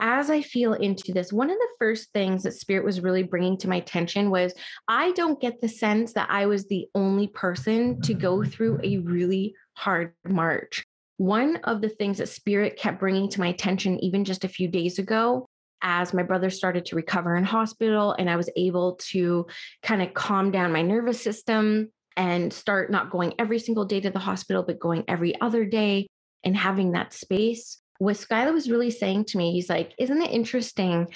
As 0.00 0.30
I 0.30 0.42
feel 0.42 0.74
into 0.74 1.12
this, 1.12 1.32
one 1.32 1.50
of 1.50 1.56
the 1.56 1.68
first 1.78 2.12
things 2.12 2.44
that 2.44 2.52
spirit 2.52 2.84
was 2.84 3.00
really 3.00 3.24
bringing 3.24 3.56
to 3.58 3.68
my 3.68 3.76
attention 3.76 4.30
was 4.30 4.54
I 4.86 5.10
don't 5.12 5.40
get 5.40 5.60
the 5.60 5.68
sense 5.68 6.12
that 6.12 6.28
I 6.30 6.46
was 6.46 6.66
the 6.66 6.86
only 6.94 7.26
person 7.28 8.00
to 8.02 8.14
go 8.14 8.44
through 8.44 8.78
a 8.84 8.98
really 8.98 9.54
hard 9.74 10.12
march. 10.24 10.84
One 11.16 11.56
of 11.64 11.80
the 11.80 11.88
things 11.88 12.18
that 12.18 12.28
spirit 12.28 12.76
kept 12.76 13.00
bringing 13.00 13.28
to 13.30 13.40
my 13.40 13.48
attention, 13.48 13.98
even 14.04 14.24
just 14.24 14.44
a 14.44 14.48
few 14.48 14.68
days 14.68 15.00
ago, 15.00 15.47
as 15.82 16.12
my 16.14 16.22
brother 16.22 16.50
started 16.50 16.86
to 16.86 16.96
recover 16.96 17.36
in 17.36 17.44
hospital 17.44 18.12
and 18.12 18.28
I 18.28 18.36
was 18.36 18.50
able 18.56 18.96
to 19.10 19.46
kind 19.82 20.02
of 20.02 20.14
calm 20.14 20.50
down 20.50 20.72
my 20.72 20.82
nervous 20.82 21.20
system 21.20 21.90
and 22.16 22.52
start 22.52 22.90
not 22.90 23.10
going 23.10 23.34
every 23.38 23.58
single 23.58 23.84
day 23.84 24.00
to 24.00 24.10
the 24.10 24.18
hospital, 24.18 24.62
but 24.62 24.80
going 24.80 25.04
every 25.06 25.40
other 25.40 25.64
day 25.64 26.08
and 26.44 26.56
having 26.56 26.92
that 26.92 27.12
space. 27.12 27.80
What 27.98 28.16
Skylar 28.16 28.52
was 28.52 28.70
really 28.70 28.90
saying 28.90 29.26
to 29.26 29.38
me, 29.38 29.52
he's 29.52 29.68
like, 29.68 29.92
Isn't 29.98 30.22
it 30.22 30.30
interesting 30.30 31.08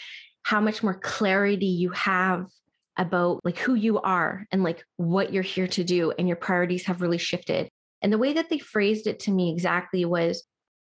how 0.45 0.61
much 0.61 0.83
more 0.83 0.99
clarity 0.99 1.67
you 1.67 1.91
have 1.91 2.47
about 2.97 3.41
like 3.45 3.59
who 3.59 3.75
you 3.75 4.01
are 4.01 4.47
and 4.53 4.63
like 4.63 4.85
what 4.97 5.33
you're 5.33 5.43
here 5.43 5.67
to 5.67 5.85
do 5.85 6.13
and 6.19 6.29
your 6.29 6.37
priorities 6.37 6.85
have 6.87 7.01
really 7.01 7.19
shifted. 7.19 7.69
And 8.03 8.13
the 8.13 8.19
way 8.19 8.33
that 8.35 8.51
they 8.51 8.59
phrased 8.59 9.07
it 9.07 9.21
to 9.21 9.31
me 9.31 9.51
exactly 9.51 10.05
was 10.05 10.45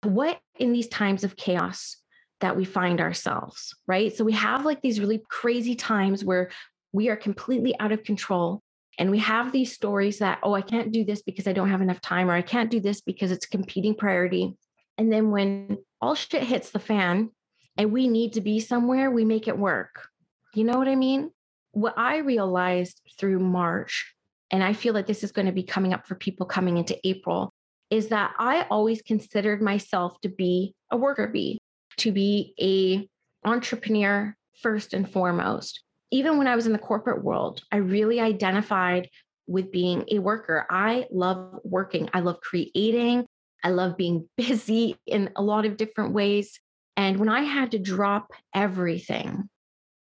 what 0.02 0.38
in 0.59 0.73
these 0.73 0.88
times 0.88 1.25
of 1.25 1.37
chaos 1.37 1.97
that 2.41 2.57
we 2.57 2.64
find 2.64 3.00
ourselves, 3.00 3.75
right? 3.87 4.14
So 4.14 4.25
we 4.25 4.33
have 4.33 4.64
like 4.64 4.83
these 4.83 5.00
really 5.00 5.23
crazy 5.29 5.75
times 5.75 6.25
where 6.25 6.50
we 6.93 7.09
are 7.09 7.17
completely 7.17 7.79
out 7.81 7.93
of 7.93 8.05
control 8.05 8.62
and 8.99 9.11
we 9.11 9.19
have 9.19 9.50
these 9.50 9.73
stories 9.73 10.19
that 10.19 10.38
oh, 10.43 10.55
I 10.55 10.62
can't 10.62 10.93
do 10.93 11.05
this 11.05 11.23
because 11.23 11.47
I 11.47 11.53
don't 11.53 11.71
have 11.71 11.83
enough 11.83 12.00
time 12.00 12.31
or 12.31 12.35
I 12.35 12.43
can't 12.43 12.71
do 12.71 12.81
this 12.81 13.00
because 13.00 13.33
it's 13.33 13.47
competing 13.47 13.95
priority. 13.95 14.55
And 14.99 15.12
then 15.12 15.31
when 15.31 15.79
all 16.00 16.14
shit 16.14 16.43
hits 16.43 16.71
the 16.71 16.79
fan 16.79 17.31
and 17.76 17.93
we 17.93 18.09
need 18.09 18.35
to 18.35 18.41
be 18.41 18.61
somewhere, 18.61 19.11
we 19.11 19.25
make 19.25 19.49
it 19.49 19.59
work. 19.59 20.09
You 20.55 20.64
know 20.64 20.79
what 20.79 20.88
I 20.88 20.95
mean? 20.95 21.31
what 21.75 21.95
I 21.97 22.19
realized 22.19 23.00
through 23.19 23.41
March, 23.41 24.14
and 24.50 24.62
I 24.62 24.73
feel 24.73 24.95
that 24.95 25.07
this 25.07 25.23
is 25.23 25.33
going 25.33 25.47
to 25.47 25.53
be 25.53 25.62
coming 25.62 25.93
up 25.93 26.07
for 26.07 26.14
people 26.14 26.47
coming 26.47 26.79
into 26.79 26.99
April, 27.07 27.53
is 27.91 28.09
that 28.09 28.33
I 28.38 28.67
always 28.71 29.03
considered 29.03 29.61
myself 29.61 30.21
to 30.23 30.29
be 30.29 30.75
a 30.91 30.97
worker 30.97 31.26
bee, 31.26 31.61
to 31.99 32.13
be 32.13 32.55
a 32.61 33.09
entrepreneur 33.49 34.37
first 34.63 34.95
and 34.95 35.11
foremost. 35.11 35.83
Even 36.11 36.39
when 36.39 36.47
I 36.47 36.57
was 36.57 36.67
in 36.67 36.73
the 36.73 36.79
corporate 36.79 37.25
world, 37.25 37.63
I 37.73 37.77
really 37.77 38.21
identified 38.21 39.09
with 39.47 39.73
being 39.73 40.05
a 40.11 40.19
worker. 40.19 40.67
I 40.71 41.07
love 41.11 41.59
working. 41.65 42.09
I 42.15 42.21
love 42.21 42.41
creating. 42.41 43.27
I 43.63 43.71
love 43.71 43.97
being 43.97 44.29
busy 44.37 44.97
in 45.07 45.31
a 45.37 45.43
lot 45.43 45.67
of 45.67 45.77
different 45.77 46.13
ways. 46.13 46.59
And 46.97 47.19
when 47.19 47.29
I 47.29 47.43
had 47.43 47.73
to 47.73 47.79
drop 47.79 48.33
everything 48.55 49.49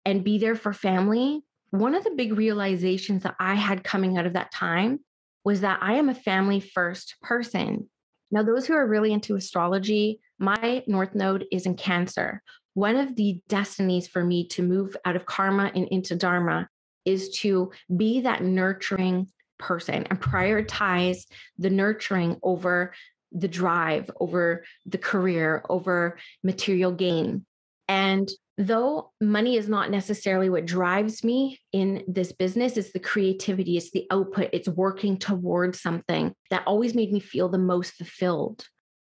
and 0.05 0.23
be 0.23 0.39
there 0.39 0.55
for 0.55 0.73
family, 0.73 1.43
one 1.71 1.95
of 1.95 2.05
the 2.05 2.15
big 2.17 2.37
realizations 2.37 3.25
that 3.25 3.35
I 3.41 3.55
had 3.55 3.83
coming 3.83 4.17
out 4.17 4.27
of 4.27 4.35
that 4.35 4.53
time 4.53 5.01
was 5.45 5.61
that 5.63 5.81
I 5.83 5.95
am 5.95 6.09
a 6.09 6.15
family 6.15 6.61
first 6.61 7.17
person. 7.23 7.89
Now, 8.31 8.43
those 8.43 8.67
who 8.67 8.75
are 8.75 8.87
really 8.87 9.13
into 9.13 9.37
astrology, 9.37 10.21
my 10.39 10.83
North 10.87 11.15
Node 11.15 11.47
is 11.51 11.67
in 11.67 11.77
Cancer. 11.77 12.43
One 12.75 12.97
of 12.97 13.17
the 13.17 13.41
destinies 13.49 14.07
for 14.07 14.23
me 14.23 14.49
to 14.49 14.63
move 14.63 14.97
out 15.05 15.17
of 15.17 15.27
karma 15.27 15.71
and 15.75 15.89
into 15.89 16.15
Dharma 16.15 16.69
is 17.05 17.31
to 17.39 17.71
be 17.97 18.21
that 18.23 18.43
nurturing 18.43 19.29
person 19.59 20.05
and 20.11 20.21
prioritize 20.21 21.25
the 21.59 21.71
nurturing 21.71 22.39
over 22.43 22.93
the 23.33 23.49
drive, 23.49 24.11
over 24.21 24.65
the 24.85 24.99
career, 24.99 25.65
over 25.69 26.19
material 26.43 26.93
gain. 26.93 27.47
And 27.89 28.29
though 28.59 29.13
money 29.21 29.57
is 29.57 29.69
not 29.69 29.91
necessarily 29.91 30.51
what 30.51 30.67
drives 30.67 31.23
me 31.23 31.61
in 31.73 32.05
this 32.09 32.33
business, 32.33 32.77
it's 32.77 32.93
the 32.93 32.99
creativity, 32.99 33.77
it's 33.77 33.91
the 33.91 34.07
output, 34.11 34.51
it's 34.53 34.69
working 34.69 35.19
towards 35.19 35.81
something 35.81 36.35
that 36.51 36.67
always 36.67 36.95
made 36.95 37.13
me 37.13 37.21
feel 37.21 37.49
the 37.49 37.59
most 37.59 37.95
fulfilled. 37.95 38.67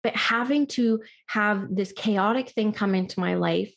But 0.08 0.16
having 0.16 0.66
to 0.68 1.02
have 1.26 1.66
this 1.68 1.92
chaotic 1.92 2.48
thing 2.48 2.72
come 2.72 2.94
into 2.94 3.20
my 3.20 3.34
life 3.34 3.74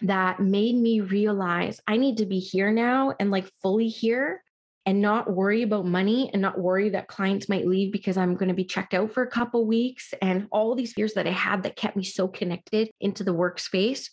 that 0.00 0.40
made 0.40 0.74
me 0.74 1.00
realize 1.00 1.82
I 1.86 1.98
need 1.98 2.16
to 2.16 2.24
be 2.24 2.38
here 2.38 2.72
now 2.72 3.12
and 3.20 3.30
like 3.30 3.50
fully 3.62 3.88
here 3.88 4.42
and 4.86 5.02
not 5.02 5.30
worry 5.30 5.60
about 5.60 5.84
money 5.84 6.30
and 6.32 6.40
not 6.40 6.58
worry 6.58 6.88
that 6.88 7.08
clients 7.08 7.50
might 7.50 7.66
leave 7.66 7.92
because 7.92 8.16
I'm 8.16 8.36
going 8.36 8.48
to 8.48 8.54
be 8.54 8.64
checked 8.64 8.94
out 8.94 9.12
for 9.12 9.22
a 9.22 9.30
couple 9.30 9.66
weeks 9.66 10.14
and 10.22 10.48
all 10.50 10.74
these 10.74 10.94
fears 10.94 11.12
that 11.12 11.26
I 11.26 11.32
had 11.32 11.64
that 11.64 11.76
kept 11.76 11.94
me 11.94 12.04
so 12.04 12.26
connected 12.26 12.88
into 12.98 13.22
the 13.22 13.34
workspace 13.34 14.08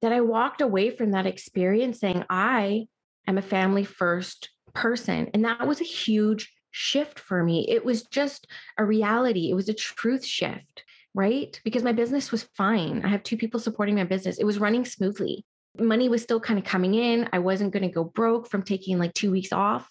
that 0.00 0.14
I 0.14 0.22
walked 0.22 0.62
away 0.62 0.88
from 0.88 1.10
that 1.10 1.26
experience 1.26 2.00
saying, 2.00 2.24
I 2.30 2.86
am 3.26 3.36
a 3.36 3.42
family 3.42 3.84
first 3.84 4.48
person. 4.72 5.28
And 5.34 5.44
that 5.44 5.66
was 5.66 5.82
a 5.82 5.84
huge 5.84 6.50
shift 6.70 7.18
for 7.18 7.42
me. 7.42 7.66
It 7.68 7.84
was 7.84 8.04
just 8.04 8.46
a 8.78 8.84
reality, 8.84 9.50
it 9.50 9.54
was 9.54 9.68
a 9.68 9.74
truth 9.74 10.24
shift, 10.24 10.84
right? 11.14 11.60
Because 11.64 11.82
my 11.82 11.92
business 11.92 12.30
was 12.30 12.48
fine. 12.56 13.02
I 13.04 13.08
have 13.08 13.22
two 13.22 13.36
people 13.36 13.60
supporting 13.60 13.96
my 13.96 14.04
business, 14.04 14.38
it 14.38 14.44
was 14.44 14.58
running 14.58 14.84
smoothly. 14.84 15.44
Money 15.78 16.08
was 16.08 16.22
still 16.22 16.40
kind 16.40 16.58
of 16.58 16.64
coming 16.64 16.94
in. 16.94 17.28
I 17.32 17.38
wasn't 17.38 17.72
going 17.72 17.84
to 17.84 17.94
go 17.94 18.02
broke 18.02 18.48
from 18.48 18.62
taking 18.62 18.98
like 18.98 19.14
two 19.14 19.30
weeks 19.30 19.52
off. 19.52 19.88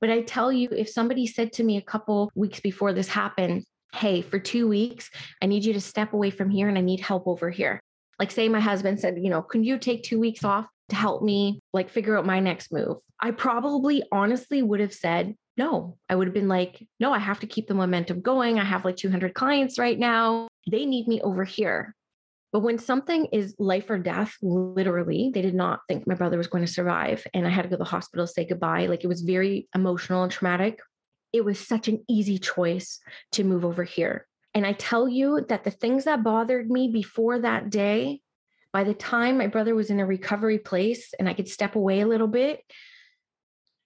But 0.00 0.10
I 0.10 0.22
tell 0.22 0.50
you, 0.50 0.68
if 0.72 0.88
somebody 0.88 1.28
said 1.28 1.52
to 1.54 1.64
me 1.64 1.76
a 1.76 1.82
couple 1.82 2.32
weeks 2.34 2.58
before 2.58 2.92
this 2.92 3.06
happened, 3.06 3.64
Hey, 3.94 4.22
for 4.22 4.38
two 4.38 4.68
weeks, 4.68 5.10
I 5.42 5.46
need 5.46 5.64
you 5.64 5.74
to 5.74 5.80
step 5.80 6.12
away 6.14 6.30
from 6.30 6.48
here 6.50 6.68
and 6.68 6.78
I 6.78 6.80
need 6.80 7.00
help 7.00 7.28
over 7.28 7.50
here. 7.50 7.78
Like, 8.18 8.30
say 8.30 8.48
my 8.48 8.60
husband 8.60 9.00
said, 9.00 9.18
you 9.20 9.28
know, 9.28 9.42
can 9.42 9.64
you 9.64 9.78
take 9.78 10.02
two 10.02 10.18
weeks 10.18 10.44
off 10.44 10.66
to 10.88 10.96
help 10.96 11.22
me 11.22 11.60
like 11.72 11.90
figure 11.90 12.16
out 12.16 12.24
my 12.24 12.40
next 12.40 12.72
move? 12.72 12.98
I 13.20 13.32
probably 13.32 14.02
honestly 14.10 14.62
would 14.62 14.80
have 14.80 14.94
said, 14.94 15.34
no, 15.56 15.98
I 16.08 16.14
would 16.14 16.26
have 16.26 16.34
been 16.34 16.48
like, 16.48 16.86
no, 16.98 17.12
I 17.12 17.18
have 17.18 17.40
to 17.40 17.46
keep 17.46 17.66
the 17.66 17.74
momentum 17.74 18.20
going. 18.20 18.58
I 18.58 18.64
have 18.64 18.84
like 18.84 18.96
200 18.96 19.34
clients 19.34 19.78
right 19.78 19.98
now. 19.98 20.48
They 20.70 20.86
need 20.86 21.08
me 21.08 21.20
over 21.20 21.44
here. 21.44 21.94
But 22.52 22.60
when 22.60 22.78
something 22.78 23.26
is 23.32 23.54
life 23.58 23.88
or 23.88 23.98
death, 23.98 24.34
literally, 24.42 25.30
they 25.32 25.40
did 25.40 25.54
not 25.54 25.80
think 25.88 26.06
my 26.06 26.14
brother 26.14 26.36
was 26.36 26.48
going 26.48 26.64
to 26.64 26.72
survive. 26.72 27.26
And 27.32 27.46
I 27.46 27.50
had 27.50 27.62
to 27.62 27.68
go 27.68 27.76
to 27.76 27.78
the 27.78 27.84
hospital, 27.84 28.26
say 28.26 28.46
goodbye. 28.46 28.86
Like 28.86 29.04
it 29.04 29.08
was 29.08 29.22
very 29.22 29.68
emotional 29.74 30.22
and 30.22 30.30
traumatic. 30.30 30.78
It 31.32 31.44
was 31.44 31.58
such 31.58 31.88
an 31.88 32.04
easy 32.08 32.38
choice 32.38 33.00
to 33.32 33.44
move 33.44 33.64
over 33.64 33.84
here. 33.84 34.26
And 34.54 34.66
I 34.66 34.74
tell 34.74 35.08
you 35.08 35.46
that 35.48 35.64
the 35.64 35.70
things 35.70 36.04
that 36.04 36.22
bothered 36.22 36.70
me 36.70 36.88
before 36.88 37.38
that 37.38 37.70
day, 37.70 38.20
by 38.70 38.84
the 38.84 38.92
time 38.92 39.38
my 39.38 39.46
brother 39.46 39.74
was 39.74 39.88
in 39.88 39.98
a 39.98 40.06
recovery 40.06 40.58
place 40.58 41.14
and 41.18 41.28
I 41.28 41.32
could 41.32 41.48
step 41.48 41.74
away 41.74 42.00
a 42.00 42.06
little 42.06 42.28
bit, 42.28 42.60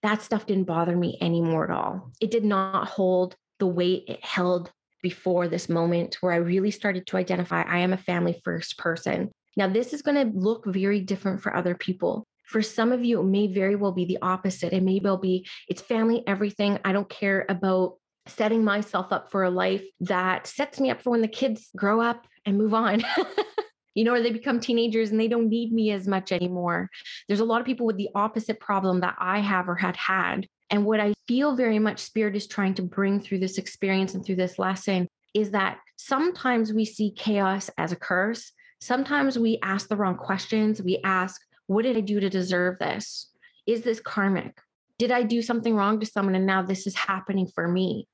that 0.06 0.22
stuff 0.22 0.46
didn't 0.46 0.64
bother 0.64 0.96
me 0.96 1.18
anymore 1.20 1.64
at 1.64 1.76
all. 1.76 2.12
It 2.20 2.30
did 2.30 2.44
not 2.44 2.88
hold 2.88 3.34
the 3.58 3.66
weight 3.66 4.04
it 4.06 4.24
held 4.24 4.70
before 5.02 5.48
this 5.48 5.68
moment 5.68 6.16
where 6.20 6.32
I 6.32 6.36
really 6.36 6.70
started 6.70 7.06
to 7.08 7.16
identify 7.16 7.62
I 7.62 7.78
am 7.78 7.92
a 7.92 7.98
family 7.98 8.40
first 8.44 8.78
person. 8.78 9.30
Now, 9.56 9.68
this 9.68 9.92
is 9.92 10.02
going 10.02 10.16
to 10.16 10.38
look 10.38 10.64
very 10.66 11.00
different 11.00 11.42
for 11.42 11.54
other 11.54 11.74
people. 11.74 12.24
For 12.44 12.62
some 12.62 12.92
of 12.92 13.04
you, 13.04 13.18
it 13.20 13.24
may 13.24 13.48
very 13.48 13.74
well 13.74 13.92
be 13.92 14.04
the 14.04 14.18
opposite. 14.22 14.72
It 14.72 14.84
may 14.84 15.00
well 15.02 15.16
be 15.16 15.46
it's 15.68 15.82
family, 15.82 16.22
everything. 16.26 16.78
I 16.84 16.92
don't 16.92 17.08
care 17.08 17.44
about 17.48 17.94
setting 18.26 18.62
myself 18.62 19.12
up 19.12 19.30
for 19.30 19.42
a 19.42 19.50
life 19.50 19.84
that 20.00 20.46
sets 20.46 20.78
me 20.78 20.90
up 20.90 21.02
for 21.02 21.10
when 21.10 21.22
the 21.22 21.28
kids 21.28 21.68
grow 21.76 22.00
up 22.00 22.26
and 22.44 22.56
move 22.56 22.74
on. 22.74 23.02
you 23.96 24.04
know, 24.04 24.12
or 24.12 24.20
they 24.20 24.30
become 24.30 24.60
teenagers 24.60 25.10
and 25.10 25.18
they 25.18 25.26
don't 25.26 25.48
need 25.48 25.72
me 25.72 25.90
as 25.90 26.06
much 26.06 26.30
anymore. 26.30 26.90
There's 27.26 27.40
a 27.40 27.44
lot 27.44 27.60
of 27.60 27.66
people 27.66 27.86
with 27.86 27.96
the 27.96 28.10
opposite 28.14 28.60
problem 28.60 29.00
that 29.00 29.16
I 29.18 29.40
have 29.40 29.68
or 29.68 29.74
had 29.74 29.96
had. 29.96 30.46
And 30.70 30.84
what 30.84 31.00
I 31.00 31.14
feel 31.26 31.56
very 31.56 31.78
much 31.78 32.00
Spirit 32.00 32.36
is 32.36 32.46
trying 32.46 32.74
to 32.74 32.82
bring 32.82 33.20
through 33.20 33.38
this 33.38 33.56
experience 33.56 34.14
and 34.14 34.24
through 34.24 34.36
this 34.36 34.58
lesson 34.58 35.08
is 35.34 35.52
that 35.52 35.78
sometimes 35.96 36.74
we 36.74 36.84
see 36.84 37.10
chaos 37.16 37.70
as 37.78 37.90
a 37.90 37.96
curse. 37.96 38.52
Sometimes 38.82 39.38
we 39.38 39.58
ask 39.62 39.88
the 39.88 39.96
wrong 39.96 40.16
questions. 40.16 40.82
We 40.82 41.00
ask, 41.02 41.40
what 41.66 41.82
did 41.82 41.96
I 41.96 42.00
do 42.00 42.20
to 42.20 42.28
deserve 42.28 42.78
this? 42.78 43.30
Is 43.66 43.80
this 43.80 43.98
karmic? 43.98 44.58
Did 44.98 45.10
I 45.10 45.22
do 45.22 45.40
something 45.40 45.74
wrong 45.74 46.00
to 46.00 46.06
someone 46.06 46.34
and 46.34 46.46
now 46.46 46.62
this 46.62 46.86
is 46.86 46.94
happening 46.94 47.48
for 47.54 47.66
me? 47.66 48.06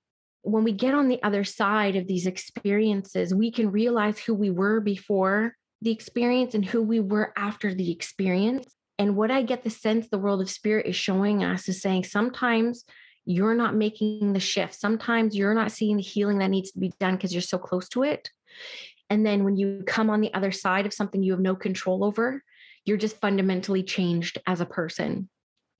when 0.42 0.64
we 0.64 0.72
get 0.72 0.94
on 0.94 1.08
the 1.08 1.22
other 1.22 1.44
side 1.44 1.94
of 1.96 2.08
these 2.08 2.26
experiences, 2.26 3.32
we 3.32 3.50
can 3.50 3.70
realize 3.70 4.18
who 4.18 4.34
we 4.34 4.50
were 4.50 4.80
before 4.80 5.54
the 5.82 5.90
experience 5.90 6.54
and 6.54 6.64
who 6.64 6.80
we 6.80 7.00
were 7.00 7.32
after 7.36 7.74
the 7.74 7.90
experience. 7.90 8.74
And 8.98 9.16
what 9.16 9.30
I 9.30 9.42
get 9.42 9.64
the 9.64 9.70
sense 9.70 10.08
the 10.08 10.18
world 10.18 10.40
of 10.40 10.48
spirit 10.48 10.86
is 10.86 10.94
showing 10.94 11.42
us 11.42 11.68
is 11.68 11.82
saying 11.82 12.04
sometimes 12.04 12.84
you're 13.24 13.54
not 13.54 13.74
making 13.74 14.32
the 14.32 14.40
shift. 14.40 14.74
Sometimes 14.74 15.36
you're 15.36 15.54
not 15.54 15.72
seeing 15.72 15.96
the 15.96 16.02
healing 16.02 16.38
that 16.38 16.50
needs 16.50 16.72
to 16.72 16.78
be 16.78 16.92
done 17.00 17.16
because 17.16 17.32
you're 17.32 17.42
so 17.42 17.58
close 17.58 17.88
to 17.90 18.04
it. 18.04 18.30
And 19.10 19.26
then 19.26 19.44
when 19.44 19.56
you 19.56 19.82
come 19.86 20.08
on 20.08 20.20
the 20.20 20.32
other 20.34 20.52
side 20.52 20.86
of 20.86 20.94
something 20.94 21.22
you 21.22 21.32
have 21.32 21.40
no 21.40 21.54
control 21.54 22.04
over, 22.04 22.42
you're 22.84 22.96
just 22.96 23.20
fundamentally 23.20 23.82
changed 23.82 24.38
as 24.46 24.60
a 24.60 24.66
person. 24.66 25.28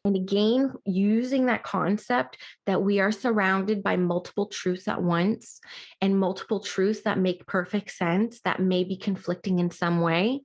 And 0.05 0.17
again, 0.17 0.73
using 0.85 1.47
that 1.47 1.63
concept 1.63 2.39
that 2.67 2.83
we 2.83 2.99
are 2.99 3.13
surrounded 3.13 3.85
by 3.85 3.97
multiple 3.97 4.47
truths 4.47 4.89
at 4.89 5.01
once 5.01 5.61
and 6.01 6.19
multiple 6.19 6.59
truths 6.59 7.03
that 7.03 7.19
make 7.19 7.47
perfect 7.47 7.93
sense, 7.93 8.41
that 8.41 8.59
may 8.59 8.83
be 8.83 8.97
conflicting 8.97 9.61
in 9.61 9.71
some 9.71 10.01
way, 10.01 10.43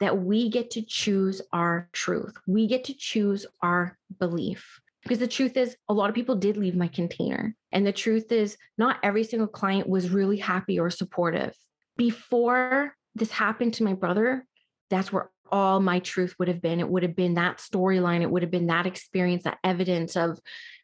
that 0.00 0.18
we 0.18 0.50
get 0.50 0.70
to 0.72 0.82
choose 0.82 1.40
our 1.54 1.88
truth. 1.92 2.34
We 2.46 2.66
get 2.66 2.84
to 2.84 2.94
choose 2.94 3.46
our 3.62 3.96
belief. 4.18 4.78
Because 5.04 5.20
the 5.20 5.26
truth 5.26 5.56
is, 5.56 5.74
a 5.88 5.94
lot 5.94 6.10
of 6.10 6.14
people 6.14 6.36
did 6.36 6.58
leave 6.58 6.76
my 6.76 6.88
container. 6.88 7.54
And 7.72 7.86
the 7.86 7.92
truth 7.92 8.30
is, 8.30 8.58
not 8.76 8.98
every 9.02 9.24
single 9.24 9.48
client 9.48 9.88
was 9.88 10.10
really 10.10 10.36
happy 10.36 10.78
or 10.78 10.90
supportive. 10.90 11.54
Before 11.96 12.94
this 13.14 13.30
happened 13.30 13.72
to 13.74 13.84
my 13.84 13.94
brother, 13.94 14.44
that's 14.90 15.10
where 15.10 15.30
all 15.50 15.80
my 15.80 15.98
truth 15.98 16.34
would 16.38 16.48
have 16.48 16.62
been. 16.62 16.80
It 16.80 16.88
would 16.88 17.02
have 17.02 17.16
been 17.16 17.34
that 17.34 17.58
storyline. 17.58 18.22
It 18.22 18.30
would 18.30 18.42
have 18.42 18.50
been 18.50 18.68
that 18.68 18.86
experience, 18.86 19.44
that 19.44 19.58
evidence 19.64 20.16
of 20.16 20.38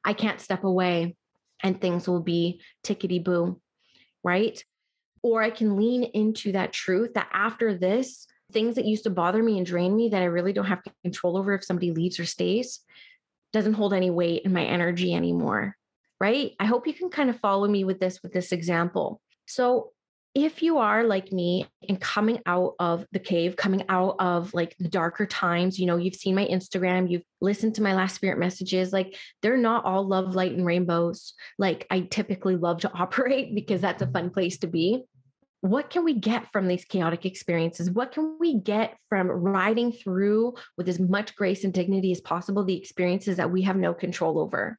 I 0.05 0.13
can't 0.13 0.41
step 0.41 0.65
away. 0.65 1.17
and 1.65 1.81
things 1.81 2.07
will 2.07 2.21
be 2.21 2.61
tickety 2.85 3.25
boo, 3.25 3.61
right? 4.23 4.63
Or 5.23 5.43
I 5.43 5.51
can 5.51 5.77
lean 5.77 6.05
into 6.05 6.53
that 6.53 6.73
truth 6.73 7.15
that 7.15 7.29
after 7.33 7.75
this, 7.75 8.27
things 8.53 8.77
that 8.77 8.85
used 8.85 9.05
to 9.05 9.11
bother 9.11 9.43
me 9.43 9.57
and 9.57 9.67
drain 9.67 9.97
me 9.97 10.11
that 10.11 10.23
I 10.23 10.27
really 10.27 10.53
don't 10.53 10.67
have 10.67 10.83
control 11.03 11.39
over 11.39 11.55
if 11.55 11.65
somebody 11.65 11.91
leaves 11.91 12.21
or 12.21 12.27
stays 12.27 12.81
doesn't 13.53 13.73
hold 13.75 13.95
any 13.95 14.11
weight 14.11 14.43
in 14.45 14.53
my 14.53 14.65
energy 14.65 15.15
anymore. 15.15 15.77
Right. 16.21 16.53
I 16.61 16.67
hope 16.67 16.87
you 16.87 16.93
can 16.93 17.11
kind 17.11 17.31
of 17.31 17.41
follow 17.41 17.67
me 17.67 17.85
with 17.85 17.99
this, 17.99 18.23
with 18.23 18.33
this 18.33 18.53
example. 18.53 19.21
So 19.47 19.93
if 20.35 20.63
you 20.65 20.79
are 20.79 21.05
like 21.05 21.31
me 21.33 21.67
and 21.89 22.01
coming 22.01 22.41
out 22.45 22.75
of 22.81 23.07
the 23.13 23.21
cave, 23.21 23.55
coming 23.55 23.85
out 23.89 24.17
of 24.19 24.53
like 24.53 24.77
the 24.79 24.89
darker 24.89 25.27
times, 25.27 25.79
you 25.79 25.87
know, 25.87 25.97
you've 25.97 26.17
seen 26.17 26.35
my 26.35 26.45
Instagram, 26.47 27.09
you've 27.09 27.23
listened 27.41 27.77
to 27.77 27.83
my 27.83 27.95
last 27.95 28.17
spirit 28.17 28.39
messages, 28.39 28.93
like 28.93 29.17
they're 29.43 29.57
not 29.57 29.85
all 29.85 30.07
love, 30.07 30.35
light, 30.35 30.53
and 30.53 30.67
rainbows. 30.67 31.35
Like 31.57 31.87
I 31.89 32.01
typically 32.01 32.57
love 32.57 32.81
to 32.81 32.93
operate 32.99 33.55
because 33.55 33.81
that's 33.81 34.03
a 34.03 34.09
fun 34.09 34.31
place 34.31 34.59
to 34.59 34.67
be. 34.67 35.05
What 35.61 35.89
can 35.89 36.05
we 36.05 36.15
get 36.15 36.51
from 36.53 36.67
these 36.67 36.85
chaotic 36.85 37.25
experiences? 37.25 37.89
What 37.89 38.13
can 38.13 38.37
we 38.39 38.59
get 38.59 38.99
from 39.09 39.29
riding 39.29 39.93
through 39.93 40.55
with 40.77 40.89
as 40.89 40.99
much 40.99 41.37
grace 41.37 41.65
and 41.65 41.73
dignity 41.73 42.11
as 42.11 42.21
possible 42.21 42.65
the 42.65 42.77
experiences 42.77 43.37
that 43.37 43.51
we 43.51 43.63
have 43.63 43.77
no 43.77 43.95
control 43.95 44.41
over? 44.41 44.79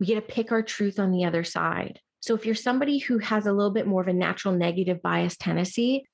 We 0.00 0.06
get 0.06 0.16
to 0.16 0.34
pick 0.34 0.50
our 0.50 0.62
truth 0.62 0.98
on 0.98 1.12
the 1.12 1.24
other 1.24 1.44
side. 1.44 2.00
So 2.20 2.34
if 2.34 2.46
you're 2.46 2.54
somebody 2.54 2.98
who 2.98 3.18
has 3.18 3.46
a 3.46 3.52
little 3.52 3.72
bit 3.72 3.86
more 3.86 4.02
of 4.02 4.08
a 4.08 4.12
natural 4.12 4.54
negative 4.54 5.02
bias 5.02 5.36
tendency, 5.36 6.04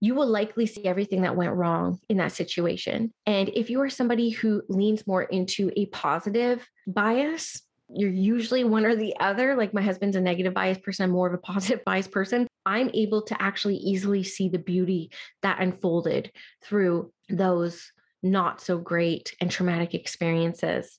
you 0.00 0.14
will 0.14 0.26
likely 0.26 0.66
see 0.66 0.84
everything 0.84 1.22
that 1.22 1.36
went 1.36 1.54
wrong 1.54 1.98
in 2.08 2.18
that 2.18 2.32
situation. 2.32 3.12
And 3.24 3.48
if 3.50 3.70
you 3.70 3.80
are 3.80 3.90
somebody 3.90 4.30
who 4.30 4.62
leans 4.68 5.06
more 5.06 5.22
into 5.22 5.70
a 5.76 5.86
positive 5.86 6.66
bias, 6.86 7.62
you're 7.88 8.10
usually 8.10 8.64
one 8.64 8.84
or 8.84 8.94
the 8.94 9.14
other. 9.20 9.56
Like 9.56 9.72
my 9.72 9.82
husband's 9.82 10.16
a 10.16 10.20
negative 10.20 10.54
bias 10.54 10.78
person, 10.78 11.04
I'm 11.04 11.10
more 11.10 11.26
of 11.26 11.34
a 11.34 11.38
positive 11.38 11.84
bias 11.86 12.08
person. 12.08 12.46
I'm 12.64 12.90
able 12.94 13.22
to 13.22 13.40
actually 13.40 13.76
easily 13.76 14.22
see 14.22 14.48
the 14.48 14.58
beauty 14.58 15.10
that 15.42 15.60
unfolded 15.60 16.30
through 16.64 17.12
those 17.28 17.90
not 18.22 18.60
so 18.60 18.78
great 18.78 19.34
and 19.40 19.50
traumatic 19.50 19.94
experiences 19.94 20.98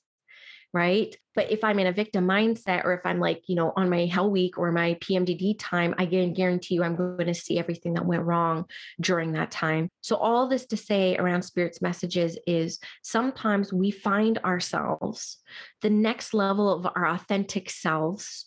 right? 0.72 1.16
But 1.34 1.50
if 1.50 1.64
I'm 1.64 1.78
in 1.78 1.86
a 1.86 1.92
victim 1.92 2.26
mindset 2.26 2.84
or 2.84 2.92
if 2.94 3.00
I'm 3.04 3.20
like, 3.20 3.42
you 3.46 3.56
know, 3.56 3.72
on 3.76 3.88
my 3.88 4.06
hell 4.06 4.30
week 4.30 4.58
or 4.58 4.70
my 4.72 4.94
PMDD 4.94 5.56
time, 5.58 5.94
I 5.96 6.04
can 6.04 6.34
guarantee 6.34 6.74
you 6.74 6.82
I'm 6.82 6.96
going 6.96 7.26
to 7.26 7.34
see 7.34 7.58
everything 7.58 7.94
that 7.94 8.04
went 8.04 8.24
wrong 8.24 8.66
during 9.00 9.32
that 9.32 9.50
time. 9.50 9.88
So, 10.00 10.16
all 10.16 10.48
this 10.48 10.66
to 10.66 10.76
say 10.76 11.16
around 11.16 11.42
Spirit's 11.42 11.80
messages 11.80 12.38
is 12.46 12.78
sometimes 13.02 13.72
we 13.72 13.90
find 13.90 14.38
ourselves 14.38 15.38
the 15.80 15.90
next 15.90 16.34
level 16.34 16.72
of 16.72 16.86
our 16.94 17.06
authentic 17.06 17.70
selves 17.70 18.46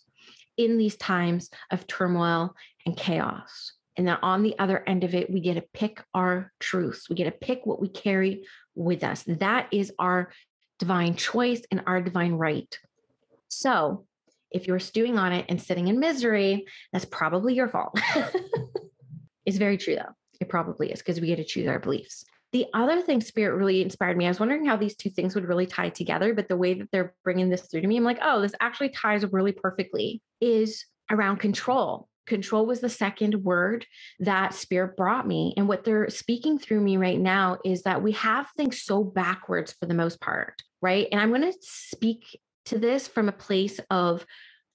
in 0.56 0.78
these 0.78 0.96
times 0.96 1.50
of 1.70 1.86
turmoil 1.86 2.54
and 2.86 2.96
chaos. 2.96 3.72
And 3.96 4.08
then 4.08 4.16
on 4.22 4.42
the 4.42 4.58
other 4.58 4.82
end 4.86 5.04
of 5.04 5.14
it, 5.14 5.30
we 5.30 5.40
get 5.40 5.54
to 5.54 5.64
pick 5.74 6.02
our 6.14 6.52
truths. 6.60 7.08
We 7.10 7.16
get 7.16 7.24
to 7.24 7.30
pick 7.30 7.66
what 7.66 7.80
we 7.80 7.88
carry 7.88 8.44
with 8.74 9.04
us. 9.04 9.22
That 9.26 9.68
is 9.70 9.92
our 9.98 10.30
divine 10.82 11.14
choice 11.14 11.62
and 11.70 11.80
our 11.86 12.02
divine 12.02 12.32
right. 12.32 12.76
So, 13.46 14.04
if 14.50 14.66
you're 14.66 14.80
stewing 14.80 15.16
on 15.16 15.30
it 15.32 15.46
and 15.48 15.62
sitting 15.62 15.86
in 15.86 16.00
misery, 16.00 16.66
that's 16.92 17.04
probably 17.04 17.54
your 17.54 17.68
fault. 17.68 18.00
it's 19.46 19.58
very 19.58 19.78
true, 19.78 19.94
though. 19.94 20.12
It 20.40 20.48
probably 20.48 20.90
is 20.90 20.98
because 20.98 21.20
we 21.20 21.28
get 21.28 21.36
to 21.36 21.44
choose 21.44 21.68
our 21.68 21.78
beliefs. 21.78 22.24
The 22.50 22.66
other 22.74 23.00
thing 23.00 23.20
Spirit 23.20 23.56
really 23.56 23.80
inspired 23.80 24.16
me, 24.16 24.26
I 24.26 24.30
was 24.30 24.40
wondering 24.40 24.64
how 24.64 24.76
these 24.76 24.96
two 24.96 25.08
things 25.08 25.36
would 25.36 25.46
really 25.46 25.66
tie 25.66 25.90
together, 25.90 26.34
but 26.34 26.48
the 26.48 26.56
way 26.56 26.74
that 26.74 26.88
they're 26.90 27.14
bringing 27.22 27.48
this 27.48 27.62
through 27.62 27.82
to 27.82 27.86
me, 27.86 27.96
I'm 27.96 28.02
like, 28.02 28.18
oh, 28.20 28.40
this 28.40 28.54
actually 28.60 28.88
ties 28.88 29.24
really 29.30 29.52
perfectly, 29.52 30.20
is 30.40 30.84
around 31.12 31.36
control. 31.36 32.08
Control 32.26 32.66
was 32.66 32.80
the 32.80 32.88
second 32.88 33.44
word 33.44 33.86
that 34.18 34.52
Spirit 34.52 34.96
brought 34.96 35.28
me. 35.28 35.54
And 35.56 35.68
what 35.68 35.84
they're 35.84 36.10
speaking 36.10 36.58
through 36.58 36.80
me 36.80 36.96
right 36.96 37.20
now 37.20 37.58
is 37.64 37.82
that 37.82 38.02
we 38.02 38.12
have 38.12 38.48
things 38.56 38.82
so 38.82 39.04
backwards 39.04 39.72
for 39.72 39.86
the 39.86 39.94
most 39.94 40.20
part, 40.20 40.62
right? 40.82 41.06
And 41.10 41.20
I'm 41.20 41.30
going 41.30 41.50
to 41.50 41.56
speak 41.60 42.38
to 42.66 42.78
this 42.78 43.08
from 43.08 43.28
a 43.28 43.32
place 43.32 43.80
of 43.90 44.26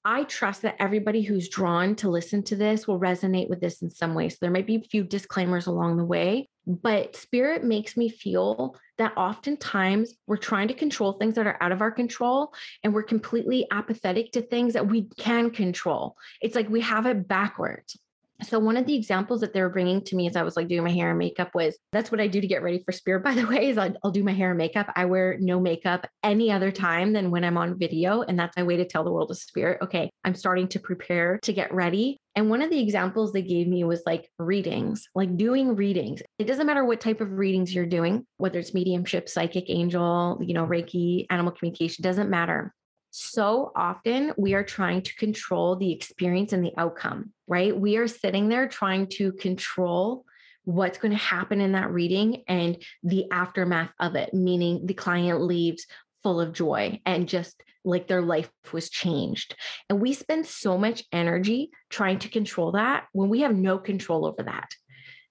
I 0.10 0.24
trust 0.24 0.62
that 0.62 0.78
everybody 0.80 1.22
who's 1.22 1.50
drawn 1.50 1.93
to 1.98 2.10
listen 2.10 2.41
to 2.43 2.56
this 2.56 2.88
will 2.88 2.98
resonate 2.98 3.50
with 3.50 3.60
this 3.60 3.82
in 3.82 3.89
some 3.89 4.13
way. 4.13 4.30
So 4.30 4.38
there 4.39 4.52
might 4.52 4.65
be 4.65 4.78
a 4.78 4.82
few 4.82 5.04
disclaimers 5.04 5.67
along 5.67 5.98
the 5.98 6.06
way, 6.06 6.48
but 6.65 7.17
spirit 7.17 7.65
makes 7.65 7.98
me 7.98 8.08
feel 8.08 8.78
that 9.00 9.17
oftentimes 9.17 10.13
we're 10.26 10.38
trying 10.38 10.70
to 10.70 10.74
control 10.74 11.13
things 11.13 11.36
that 11.36 11.46
are 11.46 11.58
out 11.60 11.74
of 11.74 11.82
our 11.82 11.91
control 11.91 12.54
and 12.86 12.93
we're 12.93 13.04
completely 13.04 13.67
apathetic 13.70 14.32
to 14.32 14.41
things 14.41 14.76
that 14.76 14.88
we 14.88 15.10
can 15.17 15.50
control. 15.50 16.15
It's 16.41 16.56
like 16.56 16.70
we 16.70 16.82
have 16.82 17.06
it 17.06 17.28
backwards 17.28 18.00
so 18.43 18.60
one 18.60 18.78
of 18.78 18.86
the 18.86 18.95
examples 18.95 19.41
that 19.41 19.54
they 19.54 19.62
were 19.62 19.69
bringing 19.69 20.02
to 20.04 20.15
me 20.15 20.28
as 20.28 20.36
I 20.36 20.43
was 20.43 20.56
like 20.56 20.67
doing 20.67 20.84
my 20.84 20.91
hair 20.91 21.10
and 21.10 21.17
makeup 21.17 21.56
was 21.56 21.78
that's 21.91 22.12
what 22.12 22.21
I 22.21 22.28
do 22.28 22.39
to 22.39 22.47
get 22.47 22.62
ready 22.62 22.84
for 22.84 22.91
spirit. 22.91 23.23
By 23.23 23.34
the 23.34 23.47
way, 23.47 23.69
is 23.69 23.78
I'll, 23.78 23.93
I'll, 24.04 24.12
do 24.12 24.23
my 24.23 24.34
hair 24.34 24.50
and 24.50 24.58
makeup. 24.58 24.91
I 24.95 25.06
wear 25.06 25.38
no 25.39 25.60
makeup 25.60 26.08
any 26.23 26.52
other 26.52 26.71
time 26.71 27.13
than 27.13 27.32
when 27.32 27.43
I'm 27.43 27.58
on 27.58 27.78
video, 27.78 28.21
and 28.21 28.38
that's 28.38 28.56
my 28.56 28.63
way 28.63 28.78
to 28.78 28.86
tell 28.86 29.04
the 29.04 29.12
world 29.12 29.32
of 29.32 29.38
spirit. 29.38 29.80
Okay, 29.82 30.10
I'm 30.23 30.36
starting 30.36 30.67
to 30.69 30.80
prepare 30.80 31.39
to 31.43 31.54
get 31.54 31.73
ready. 31.73 32.17
And 32.36 32.50
one 32.52 32.62
of 32.62 32.69
the 32.69 32.80
examples 32.80 33.34
they 33.34 33.41
gave 33.41 33.67
me 33.67 33.84
was 33.84 34.04
like 34.06 34.30
readings, 34.38 35.08
like 35.15 35.36
doing 35.38 35.76
readings. 35.76 36.21
It 36.38 36.45
doesn't 36.45 36.67
matter 36.67 36.86
what 36.86 37.02
type 37.02 37.19
of 37.19 37.32
readings 37.32 37.73
you're 37.73 37.88
doing, 37.88 38.26
whether 38.38 38.60
it's 38.60 38.76
mediumship, 38.76 39.28
psychic, 39.28 39.65
angel, 39.69 40.39
you 40.41 40.54
know, 40.54 40.65
Reiki, 40.65 41.26
animal 41.32 41.52
communication, 41.52 42.04
doesn't 42.04 42.30
matter 42.30 42.73
so 43.19 43.71
often 43.75 44.32
we 44.38 44.53
are 44.53 44.63
trying 44.63 45.01
to 45.01 45.15
control 45.15 45.75
the 45.75 45.91
experience 45.91 46.53
and 46.53 46.63
the 46.63 46.73
outcome, 46.77 47.32
right? 47.47 47.75
We 47.75 47.97
are 47.97 48.08
sitting 48.08 48.47
there 48.47 48.67
trying 48.67 49.08
to 49.13 49.32
control 49.32 50.23
what's 50.65 50.99
going 50.99 51.13
to 51.13 51.17
happen 51.17 51.60
in 51.60 51.71
that 51.71 51.89
reading 51.89 52.43
and 52.47 52.77
the 53.01 53.25
aftermath 53.32 53.91
of 53.99 54.15
it, 54.15 54.36
meaning 54.36 54.86
the 54.86 54.93
client 54.93 55.41
leaves 55.41 55.88
full 56.21 56.39
of 56.39 56.53
joy 56.53 57.01
and 57.08 57.27
just 57.27 57.63
like 57.84 58.08
their 58.08 58.21
life 58.21 58.51
was 58.71 58.88
changed. 58.88 59.56
And 59.89 59.99
we 59.99 60.13
spend 60.13 60.45
so 60.45 60.77
much 60.77 61.03
energy 61.12 61.71
trying 61.89 62.19
to 62.19 62.30
control 62.30 62.73
that 62.73 63.06
when 63.13 63.30
we 63.30 63.41
have 63.41 63.56
no 63.56 63.80
control 63.80 64.27
over 64.27 64.43
that. 64.43 64.69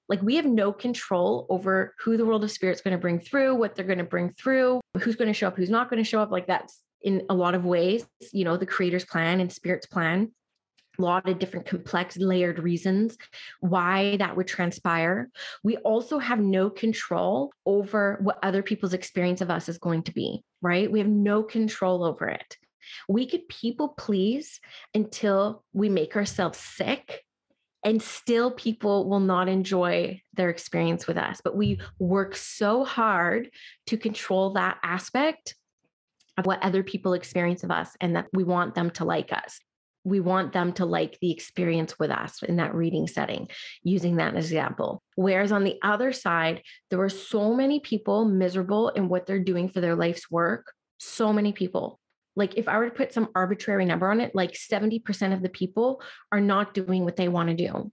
Like 0.08 0.22
we 0.22 0.36
have 0.36 0.46
no 0.46 0.72
control 0.72 1.46
over 1.50 1.94
who 2.00 2.16
the 2.16 2.26
world 2.26 2.42
of 2.42 2.50
spirit's 2.50 2.80
going 2.80 2.96
to 2.96 3.00
bring 3.00 3.20
through, 3.20 3.54
what 3.54 3.76
they're 3.76 3.84
going 3.84 3.98
to 3.98 4.04
bring 4.04 4.30
through, 4.30 4.80
who's 5.00 5.16
going 5.16 5.28
to 5.28 5.34
show 5.34 5.46
up, 5.46 5.56
who's 5.56 5.70
not 5.70 5.88
going 5.88 6.02
to 6.02 6.08
show 6.08 6.20
up. 6.20 6.32
Like 6.32 6.48
that's 6.48 6.80
in 7.02 7.24
a 7.28 7.34
lot 7.34 7.54
of 7.54 7.64
ways, 7.64 8.06
you 8.32 8.44
know, 8.44 8.56
the 8.56 8.66
creator's 8.66 9.04
plan 9.04 9.40
and 9.40 9.52
spirit's 9.52 9.86
plan, 9.86 10.32
a 10.98 11.02
lot 11.02 11.28
of 11.28 11.38
different 11.38 11.66
complex 11.66 12.16
layered 12.16 12.58
reasons 12.58 13.16
why 13.60 14.16
that 14.18 14.36
would 14.36 14.46
transpire. 14.46 15.30
We 15.62 15.76
also 15.78 16.18
have 16.18 16.40
no 16.40 16.70
control 16.70 17.52
over 17.64 18.18
what 18.22 18.38
other 18.42 18.62
people's 18.62 18.94
experience 18.94 19.40
of 19.40 19.50
us 19.50 19.68
is 19.68 19.78
going 19.78 20.04
to 20.04 20.12
be, 20.12 20.42
right? 20.62 20.90
We 20.90 20.98
have 21.00 21.08
no 21.08 21.42
control 21.42 22.04
over 22.04 22.28
it. 22.28 22.56
We 23.08 23.26
could 23.26 23.48
people 23.48 23.88
please 23.88 24.60
until 24.94 25.64
we 25.72 25.88
make 25.88 26.16
ourselves 26.16 26.58
sick 26.58 27.24
and 27.84 28.02
still 28.02 28.50
people 28.50 29.08
will 29.08 29.20
not 29.20 29.48
enjoy 29.48 30.20
their 30.34 30.50
experience 30.50 31.06
with 31.06 31.16
us. 31.16 31.40
But 31.42 31.56
we 31.56 31.80
work 31.98 32.34
so 32.34 32.84
hard 32.84 33.50
to 33.86 33.96
control 33.96 34.54
that 34.54 34.78
aspect 34.82 35.54
of 36.38 36.46
what 36.46 36.62
other 36.62 36.82
people 36.82 37.14
experience 37.14 37.64
of 37.64 37.70
us 37.70 37.96
and 38.00 38.16
that 38.16 38.26
we 38.32 38.44
want 38.44 38.74
them 38.74 38.90
to 38.90 39.04
like 39.04 39.32
us. 39.32 39.58
We 40.04 40.20
want 40.20 40.52
them 40.52 40.72
to 40.74 40.84
like 40.84 41.18
the 41.20 41.32
experience 41.32 41.98
with 41.98 42.10
us 42.10 42.42
in 42.42 42.56
that 42.56 42.74
reading 42.74 43.08
setting, 43.08 43.48
using 43.82 44.16
that 44.16 44.36
example. 44.36 45.02
Whereas 45.16 45.50
on 45.50 45.64
the 45.64 45.78
other 45.82 46.12
side, 46.12 46.62
there 46.90 46.98
were 46.98 47.08
so 47.08 47.54
many 47.54 47.80
people 47.80 48.24
miserable 48.24 48.90
in 48.90 49.08
what 49.08 49.26
they're 49.26 49.40
doing 49.42 49.68
for 49.68 49.80
their 49.80 49.96
life's 49.96 50.30
work. 50.30 50.72
So 50.98 51.32
many 51.32 51.52
people. 51.52 51.98
Like 52.36 52.56
if 52.56 52.68
I 52.68 52.78
were 52.78 52.88
to 52.88 52.94
put 52.94 53.14
some 53.14 53.30
arbitrary 53.34 53.84
number 53.84 54.10
on 54.10 54.20
it, 54.20 54.34
like 54.34 54.52
70% 54.52 55.32
of 55.32 55.42
the 55.42 55.48
people 55.48 56.02
are 56.30 56.40
not 56.40 56.74
doing 56.74 57.04
what 57.04 57.16
they 57.16 57.28
want 57.28 57.48
to 57.48 57.56
do. 57.56 57.90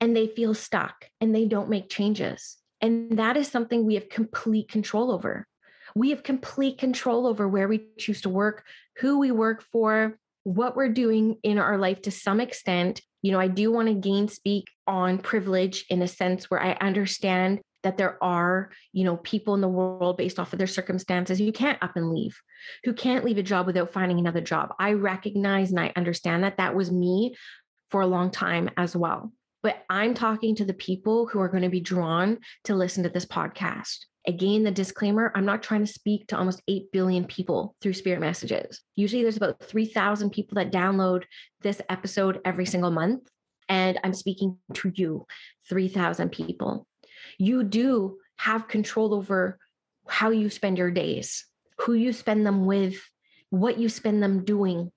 And 0.00 0.16
they 0.16 0.28
feel 0.28 0.54
stuck 0.54 1.06
and 1.20 1.34
they 1.34 1.44
don't 1.44 1.68
make 1.68 1.90
changes. 1.90 2.56
And 2.80 3.18
that 3.18 3.36
is 3.36 3.48
something 3.48 3.84
we 3.84 3.96
have 3.96 4.08
complete 4.08 4.70
control 4.70 5.12
over. 5.12 5.46
We 5.94 6.10
have 6.10 6.22
complete 6.22 6.78
control 6.78 7.26
over 7.26 7.48
where 7.48 7.68
we 7.68 7.86
choose 7.98 8.22
to 8.22 8.28
work, 8.28 8.64
who 8.98 9.18
we 9.18 9.30
work 9.30 9.62
for, 9.62 10.18
what 10.44 10.76
we're 10.76 10.88
doing 10.88 11.36
in 11.42 11.58
our 11.58 11.78
life 11.78 12.02
to 12.02 12.10
some 12.10 12.40
extent. 12.40 13.00
You 13.22 13.32
know, 13.32 13.40
I 13.40 13.48
do 13.48 13.70
want 13.70 13.88
to 13.88 13.94
gain 13.94 14.28
speak 14.28 14.66
on 14.86 15.18
privilege 15.18 15.84
in 15.90 16.02
a 16.02 16.08
sense 16.08 16.50
where 16.50 16.62
I 16.62 16.72
understand 16.80 17.60
that 17.82 17.96
there 17.96 18.22
are, 18.22 18.70
you 18.92 19.04
know, 19.04 19.16
people 19.18 19.54
in 19.54 19.60
the 19.60 19.68
world 19.68 20.16
based 20.16 20.38
off 20.38 20.52
of 20.52 20.58
their 20.58 20.66
circumstances 20.66 21.38
who 21.38 21.52
can't 21.52 21.82
up 21.82 21.96
and 21.96 22.10
leave, 22.10 22.38
who 22.84 22.92
can't 22.92 23.24
leave 23.24 23.38
a 23.38 23.42
job 23.42 23.66
without 23.66 23.92
finding 23.92 24.18
another 24.18 24.40
job. 24.40 24.74
I 24.78 24.92
recognize 24.92 25.70
and 25.70 25.80
I 25.80 25.92
understand 25.96 26.44
that 26.44 26.58
that 26.58 26.74
was 26.74 26.90
me 26.90 27.34
for 27.88 28.02
a 28.02 28.06
long 28.06 28.30
time 28.30 28.70
as 28.76 28.94
well. 28.94 29.32
But 29.62 29.82
I'm 29.90 30.14
talking 30.14 30.56
to 30.56 30.64
the 30.64 30.74
people 30.74 31.26
who 31.26 31.40
are 31.40 31.48
going 31.48 31.62
to 31.62 31.68
be 31.68 31.80
drawn 31.80 32.38
to 32.64 32.74
listen 32.74 33.02
to 33.02 33.10
this 33.10 33.26
podcast 33.26 34.06
Again, 34.26 34.64
the 34.64 34.70
disclaimer 34.70 35.32
I'm 35.34 35.46
not 35.46 35.62
trying 35.62 35.84
to 35.84 35.92
speak 35.92 36.26
to 36.28 36.38
almost 36.38 36.62
8 36.68 36.92
billion 36.92 37.24
people 37.24 37.74
through 37.80 37.94
spirit 37.94 38.20
messages. 38.20 38.82
Usually 38.94 39.22
there's 39.22 39.38
about 39.38 39.62
3,000 39.62 40.30
people 40.30 40.56
that 40.56 40.72
download 40.72 41.24
this 41.62 41.80
episode 41.88 42.40
every 42.44 42.66
single 42.66 42.90
month. 42.90 43.28
And 43.68 43.98
I'm 44.04 44.14
speaking 44.14 44.58
to 44.74 44.92
you, 44.94 45.26
3,000 45.68 46.30
people. 46.30 46.86
You 47.38 47.64
do 47.64 48.18
have 48.36 48.68
control 48.68 49.14
over 49.14 49.58
how 50.06 50.30
you 50.30 50.50
spend 50.50 50.76
your 50.76 50.90
days, 50.90 51.46
who 51.78 51.94
you 51.94 52.12
spend 52.12 52.44
them 52.44 52.66
with, 52.66 53.00
what 53.50 53.78
you 53.78 53.88
spend 53.88 54.22
them 54.22 54.44
doing. 54.44 54.90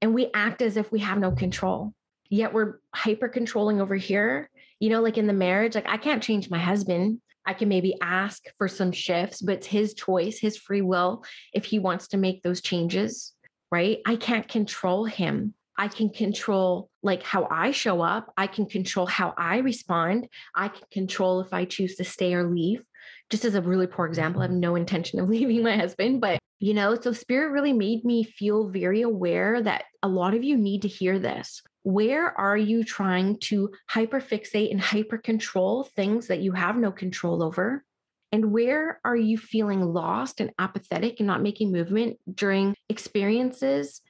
And 0.00 0.14
we 0.14 0.30
act 0.34 0.62
as 0.62 0.76
if 0.76 0.90
we 0.90 0.98
have 0.98 1.18
no 1.18 1.30
control. 1.30 1.94
Yet 2.28 2.52
we're 2.52 2.80
hyper 2.94 3.28
controlling 3.28 3.80
over 3.80 3.94
here. 3.94 4.50
You 4.80 4.90
know, 4.90 5.00
like 5.00 5.16
in 5.16 5.26
the 5.26 5.32
marriage, 5.32 5.74
like 5.74 5.88
I 5.88 5.96
can't 5.96 6.22
change 6.22 6.50
my 6.50 6.58
husband. 6.58 7.20
I 7.46 7.54
can 7.54 7.68
maybe 7.68 7.96
ask 8.00 8.44
for 8.56 8.68
some 8.68 8.92
shifts, 8.92 9.42
but 9.42 9.56
it's 9.56 9.66
his 9.66 9.94
choice, 9.94 10.38
his 10.38 10.56
free 10.56 10.82
will, 10.82 11.24
if 11.52 11.64
he 11.64 11.78
wants 11.78 12.08
to 12.08 12.16
make 12.16 12.42
those 12.42 12.60
changes, 12.60 13.32
right? 13.70 13.98
I 14.06 14.16
can't 14.16 14.48
control 14.48 15.04
him. 15.04 15.54
I 15.76 15.88
can 15.88 16.10
control 16.10 16.90
like 17.02 17.22
how 17.22 17.48
I 17.50 17.70
show 17.72 18.02
up. 18.02 18.32
I 18.36 18.46
can 18.46 18.66
control 18.66 19.06
how 19.06 19.34
I 19.36 19.58
respond. 19.58 20.28
I 20.54 20.68
can 20.68 20.84
control 20.92 21.40
if 21.40 21.52
I 21.52 21.64
choose 21.64 21.96
to 21.96 22.04
stay 22.04 22.34
or 22.34 22.44
leave. 22.44 22.82
Just 23.30 23.44
as 23.44 23.54
a 23.54 23.62
really 23.62 23.86
poor 23.86 24.06
example, 24.06 24.42
I 24.42 24.44
have 24.44 24.50
mm-hmm. 24.50 24.60
no 24.60 24.76
intention 24.76 25.18
of 25.18 25.28
leaving 25.30 25.62
my 25.62 25.76
husband, 25.76 26.20
but 26.20 26.38
you 26.58 26.74
know, 26.74 26.94
so 26.94 27.12
spirit 27.12 27.50
really 27.50 27.72
made 27.72 28.04
me 28.04 28.22
feel 28.22 28.68
very 28.68 29.02
aware 29.02 29.60
that 29.60 29.84
a 30.00 30.08
lot 30.08 30.34
of 30.34 30.44
you 30.44 30.56
need 30.56 30.82
to 30.82 30.88
hear 30.88 31.18
this. 31.18 31.60
Where 31.84 32.38
are 32.38 32.56
you 32.56 32.84
trying 32.84 33.38
to 33.40 33.70
hyperfixate 33.90 34.70
and 34.70 34.80
hyper 34.80 35.18
control 35.18 35.84
things 35.84 36.28
that 36.28 36.40
you 36.40 36.52
have 36.52 36.76
no 36.76 36.92
control 36.92 37.42
over? 37.42 37.84
And 38.30 38.52
where 38.52 39.00
are 39.04 39.16
you 39.16 39.36
feeling 39.36 39.82
lost 39.82 40.40
and 40.40 40.52
apathetic 40.58 41.20
and 41.20 41.26
not 41.26 41.42
making 41.42 41.72
movement 41.72 42.18
during 42.32 42.74
experiences 42.88 44.00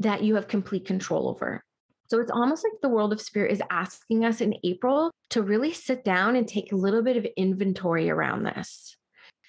that 0.00 0.22
you 0.22 0.34
have 0.34 0.48
complete 0.48 0.84
control 0.84 1.28
over? 1.28 1.64
So 2.08 2.20
it's 2.20 2.30
almost 2.30 2.64
like 2.64 2.80
the 2.82 2.90
world 2.90 3.14
of 3.14 3.22
spirit 3.22 3.52
is 3.52 3.62
asking 3.70 4.26
us 4.26 4.42
in 4.42 4.54
April 4.64 5.10
to 5.30 5.42
really 5.42 5.72
sit 5.72 6.04
down 6.04 6.36
and 6.36 6.46
take 6.46 6.70
a 6.70 6.76
little 6.76 7.02
bit 7.02 7.16
of 7.16 7.24
inventory 7.38 8.10
around 8.10 8.44
this. 8.44 8.98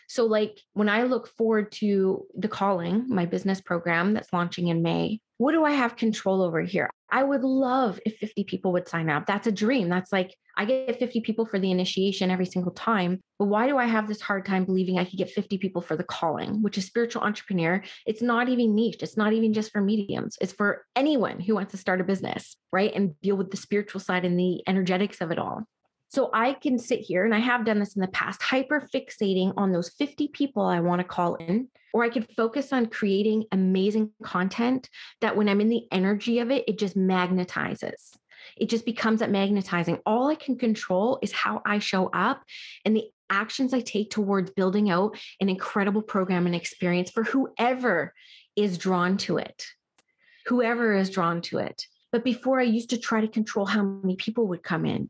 So, 0.07 0.25
like 0.25 0.61
when 0.73 0.87
I 0.87 1.03
look 1.03 1.27
forward 1.27 1.71
to 1.73 2.25
the 2.37 2.47
calling, 2.47 3.05
my 3.09 3.25
business 3.25 3.59
program 3.59 4.13
that's 4.13 4.31
launching 4.31 4.67
in 4.67 4.81
May, 4.81 5.19
what 5.39 5.51
do 5.51 5.65
I 5.65 5.71
have 5.71 5.97
control 5.97 6.41
over 6.41 6.61
here? 6.61 6.89
I 7.13 7.21
would 7.21 7.43
love 7.43 7.99
if 8.07 8.17
50 8.17 8.43
people 8.45 8.73
would 8.73 8.87
sign 8.87 9.07
up. 9.07 9.27
That's 9.27 9.45
a 9.45 9.51
dream. 9.51 9.87
That's 9.87 10.11
like, 10.11 10.35
I 10.57 10.65
get 10.65 10.97
50 10.97 11.21
people 11.21 11.45
for 11.45 11.59
the 11.59 11.69
initiation 11.69 12.31
every 12.31 12.47
single 12.47 12.71
time. 12.71 13.19
But 13.37 13.45
why 13.45 13.67
do 13.67 13.77
I 13.77 13.85
have 13.85 14.07
this 14.07 14.19
hard 14.19 14.47
time 14.47 14.65
believing 14.65 14.97
I 14.97 15.05
could 15.05 15.19
get 15.19 15.29
50 15.29 15.59
people 15.59 15.83
for 15.83 15.95
the 15.95 16.03
calling, 16.03 16.63
which 16.63 16.75
is 16.75 16.85
spiritual 16.85 17.21
entrepreneur? 17.21 17.83
It's 18.07 18.23
not 18.23 18.49
even 18.49 18.73
niche. 18.73 19.03
It's 19.03 19.15
not 19.15 19.31
even 19.31 19.53
just 19.53 19.71
for 19.71 19.79
mediums. 19.79 20.37
It's 20.41 20.53
for 20.53 20.85
anyone 20.95 21.39
who 21.39 21.53
wants 21.53 21.71
to 21.73 21.77
start 21.77 22.01
a 22.01 22.03
business, 22.03 22.57
right? 22.71 22.91
And 22.95 23.19
deal 23.21 23.35
with 23.35 23.51
the 23.51 23.57
spiritual 23.57 24.01
side 24.01 24.25
and 24.25 24.39
the 24.39 24.63
energetics 24.67 25.21
of 25.21 25.29
it 25.29 25.37
all. 25.37 25.65
So 26.13 26.29
I 26.31 26.53
can 26.53 26.77
sit 26.77 26.99
here 26.99 27.25
and 27.25 27.33
I 27.33 27.39
have 27.39 27.65
done 27.65 27.79
this 27.79 27.95
in 27.95 28.01
the 28.01 28.07
past, 28.07 28.39
hyper 28.43 28.87
fixating 28.93 29.51
on 29.57 29.71
those 29.71 29.89
50 29.89 30.27
people 30.27 30.63
I 30.63 30.79
want 30.79 30.99
to 30.99 31.03
call 31.03 31.33
in, 31.37 31.69
or 31.91 32.03
I 32.03 32.09
could 32.09 32.27
focus 32.37 32.71
on 32.71 32.85
creating 32.85 33.45
amazing 33.51 34.11
content 34.21 34.91
that 35.21 35.35
when 35.35 35.49
I'm 35.49 35.59
in 35.59 35.69
the 35.69 35.87
energy 35.91 36.37
of 36.37 36.51
it, 36.51 36.65
it 36.67 36.77
just 36.77 36.95
magnetizes. 36.95 38.15
It 38.55 38.69
just 38.69 38.85
becomes 38.85 39.21
that 39.21 39.31
magnetizing. 39.31 40.01
All 40.05 40.27
I 40.27 40.35
can 40.35 40.55
control 40.55 41.17
is 41.23 41.31
how 41.31 41.63
I 41.65 41.79
show 41.79 42.11
up 42.13 42.43
and 42.85 42.95
the 42.95 43.05
actions 43.31 43.73
I 43.73 43.79
take 43.79 44.11
towards 44.11 44.51
building 44.51 44.91
out 44.91 45.17
an 45.41 45.49
incredible 45.49 46.03
program 46.03 46.45
and 46.45 46.53
experience 46.53 47.09
for 47.09 47.23
whoever 47.23 48.13
is 48.55 48.77
drawn 48.77 49.17
to 49.17 49.37
it. 49.37 49.65
Whoever 50.45 50.93
is 50.93 51.09
drawn 51.09 51.41
to 51.43 51.57
it. 51.57 51.87
But 52.11 52.23
before 52.23 52.59
I 52.59 52.65
used 52.65 52.91
to 52.91 52.99
try 52.99 53.21
to 53.21 53.27
control 53.27 53.65
how 53.65 53.81
many 53.81 54.15
people 54.15 54.45
would 54.49 54.61
come 54.61 54.85
in 54.85 55.09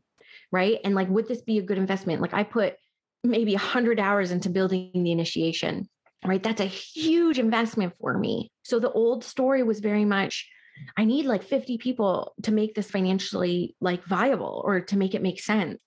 right? 0.52 0.78
And 0.84 0.94
like, 0.94 1.08
would 1.08 1.28
this 1.28 1.42
be 1.42 1.58
a 1.58 1.62
good 1.62 1.78
investment? 1.78 2.20
Like, 2.20 2.34
I 2.34 2.44
put 2.44 2.74
maybe 3.22 3.52
100 3.52 3.98
hours 3.98 4.30
into 4.30 4.50
building 4.50 4.90
the 4.92 5.12
initiation, 5.12 5.88
right? 6.24 6.42
That's 6.42 6.60
a 6.60 6.66
huge 6.66 7.38
investment 7.38 7.94
for 7.98 8.16
me. 8.18 8.50
So 8.62 8.78
the 8.78 8.92
old 8.92 9.24
story 9.24 9.62
was 9.62 9.80
very 9.80 10.04
much, 10.04 10.48
I 10.96 11.04
need 11.04 11.26
like 11.26 11.42
50 11.42 11.78
people 11.78 12.34
to 12.42 12.52
make 12.52 12.74
this 12.74 12.90
financially 12.90 13.76
like 13.80 14.04
viable 14.04 14.62
or 14.64 14.80
to 14.80 14.98
make 14.98 15.14
it 15.14 15.22
make 15.22 15.40
sense. 15.40 15.80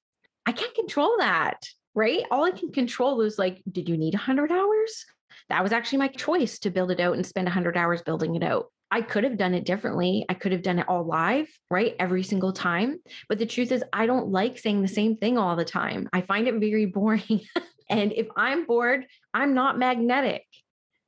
I 0.45 0.51
can't 0.53 0.73
control 0.73 1.17
that, 1.19 1.59
right? 1.93 2.23
All 2.31 2.45
I 2.45 2.51
can 2.51 2.71
control 2.71 3.21
is 3.21 3.37
like, 3.37 3.61
did 3.69 3.89
you 3.89 3.97
need 3.97 4.13
100 4.13 4.51
hours? 4.51 5.05
That 5.49 5.63
was 5.63 5.71
actually 5.73 5.99
my 5.99 6.07
choice 6.07 6.59
to 6.59 6.69
build 6.71 6.91
it 6.91 6.99
out 6.99 7.15
and 7.15 7.25
spend 7.25 7.45
100 7.45 7.77
hours 7.77 8.01
building 8.01 8.35
it 8.35 8.43
out. 8.43 8.71
I 8.89 9.01
could 9.01 9.23
have 9.23 9.37
done 9.37 9.53
it 9.53 9.65
differently. 9.65 10.25
I 10.29 10.33
could 10.33 10.53
have 10.53 10.61
done 10.61 10.79
it 10.79 10.87
all 10.87 11.03
live, 11.03 11.47
right? 11.69 11.95
Every 11.99 12.23
single 12.23 12.53
time. 12.53 12.99
But 13.27 13.37
the 13.37 13.45
truth 13.45 13.71
is, 13.71 13.83
I 13.91 14.05
don't 14.05 14.29
like 14.29 14.57
saying 14.57 14.81
the 14.81 14.87
same 14.87 15.17
thing 15.17 15.37
all 15.37 15.55
the 15.55 15.65
time. 15.65 16.07
I 16.13 16.21
find 16.21 16.47
it 16.47 16.55
very 16.55 16.85
boring. 16.97 17.41
and 17.89 18.13
if 18.13 18.27
I'm 18.35 18.65
bored, 18.65 19.05
I'm 19.33 19.53
not 19.53 19.77
magnetic, 19.77 20.45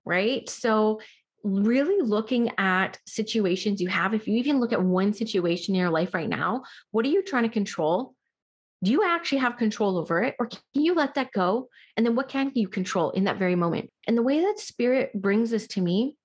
right? 0.05 0.49
So, 0.49 0.99
really 1.41 2.01
looking 2.01 2.51
at 2.57 2.99
situations 3.07 3.79
you 3.79 3.87
have, 3.87 4.13
if 4.13 4.27
you 4.27 4.35
even 4.35 4.59
look 4.59 4.73
at 4.73 4.83
one 4.83 5.13
situation 5.13 5.73
in 5.73 5.79
your 5.79 5.89
life 5.89 6.13
right 6.13 6.27
now, 6.27 6.63
what 6.91 7.05
are 7.05 7.09
you 7.09 7.23
trying 7.23 7.43
to 7.43 7.49
control? 7.49 8.13
Do 8.83 8.91
you 8.91 9.05
actually 9.05 9.37
have 9.37 9.55
control 9.55 9.97
over 9.97 10.21
it? 10.21 10.35
Or 10.37 10.47
can 10.47 10.59
you 10.73 10.95
let 10.95 11.15
that 11.15 11.31
go? 11.31 11.69
And 11.95 12.05
then 12.05 12.15
what 12.15 12.27
can 12.27 12.51
you 12.55 12.67
control 12.67 13.11
in 13.11 13.23
that 13.23 13.39
very 13.39 13.55
moment? 13.55 13.89
And 14.05 14.17
the 14.17 14.21
way 14.21 14.41
that 14.41 14.59
spirit 14.59 15.11
brings 15.13 15.49
this 15.49 15.67
to 15.67 15.81
me 15.81 16.17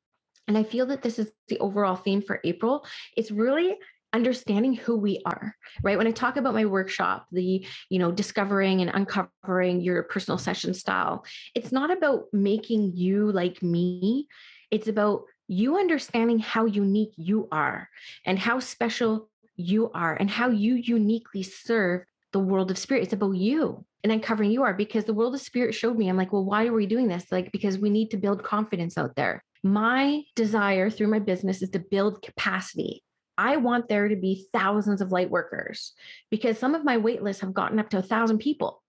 and 0.47 0.59
I 0.59 0.63
feel 0.63 0.87
that 0.87 1.03
this 1.03 1.19
is 1.19 1.31
the 1.49 1.59
overall 1.59 1.97
theme 1.97 2.23
for 2.23 2.41
April. 2.45 2.85
It's 3.17 3.31
really 3.31 3.77
understanding 4.13 4.75
who 4.75 4.97
we 4.97 5.21
are 5.27 5.57
right? 5.83 5.99
When 5.99 6.07
i 6.07 6.13
talk 6.13 6.37
about 6.37 6.55
my 6.55 6.67
workshop 6.67 7.27
the 7.33 7.67
you 7.91 7.99
know 7.99 8.13
discovering 8.13 8.81
and 8.81 8.91
uncovering 8.95 9.81
your 9.81 10.05
personal 10.05 10.39
session 10.39 10.73
style 10.73 11.25
it's 11.57 11.73
not 11.73 11.91
about 11.91 12.27
making 12.33 12.93
you 12.95 13.33
like 13.33 13.61
me 13.61 14.29
it's 14.71 14.87
about 14.87 15.25
you 15.49 15.79
understanding 15.79 16.39
how 16.39 16.65
unique 16.65 17.13
you 17.17 17.49
are 17.53 17.89
and 18.25 18.39
how 18.39 18.61
special 18.61 19.29
you 19.57 19.91
are 19.93 20.15
and 20.15 20.31
how 20.31 20.49
you 20.49 20.75
uniquely 20.75 21.43
serve 21.43 22.05
the 22.33 22.41
world 22.41 22.71
of 22.71 22.79
spirit. 22.79 23.05
It's 23.05 23.13
about 23.13 23.33
you 23.33 23.85
and 24.03 24.13
uncovering 24.13 24.51
you 24.51 24.63
are 24.63 24.75
because 24.75 25.05
the 25.05 25.15
world 25.15 25.35
of 25.35 25.41
spirit 25.41 25.75
showed 25.75 25.97
me 25.97 26.09
i'm 26.09 26.17
like 26.17 26.33
well 26.33 26.45
why 26.45 26.67
are 26.67 26.73
we 26.73 26.87
doing 26.87 27.09
this? 27.09 27.27
Like 27.31 27.53
because 27.53 27.79
we 27.79 27.91
need 27.91 28.11
to 28.11 28.17
build 28.17 28.43
confidence 28.43 28.99
out 28.99 29.15
there 29.17 29.45
my 29.65 30.23
desire 30.37 30.91
through 30.91 31.09
my 31.09 31.19
business 31.19 31.63
is 31.63 31.71
to 31.71 31.79
build 31.79 32.23
capacity. 32.23 33.03
I 33.37 33.57
want 33.57 33.89
there 33.89 34.09
to 34.09 34.15
be 34.15 34.47
thousands 34.53 35.01
of 35.01 35.11
light 35.11 35.31
workers 35.31 35.95
because 36.31 36.59
some 36.59 36.75
of 36.75 36.85
my 36.85 36.99
wait 36.99 37.23
lists 37.23 37.41
have 37.41 37.55
gotten 37.55 37.79
up 37.79 37.89
to 37.91 37.99
a 37.99 38.03
thousand 38.03 38.39
people. 38.39 38.83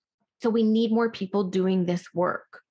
So 0.44 0.50
we 0.50 0.64
need 0.64 0.92
more 0.92 1.10
people 1.10 1.46
doing 1.46 1.86
this 1.86 2.14
work. 2.14 2.62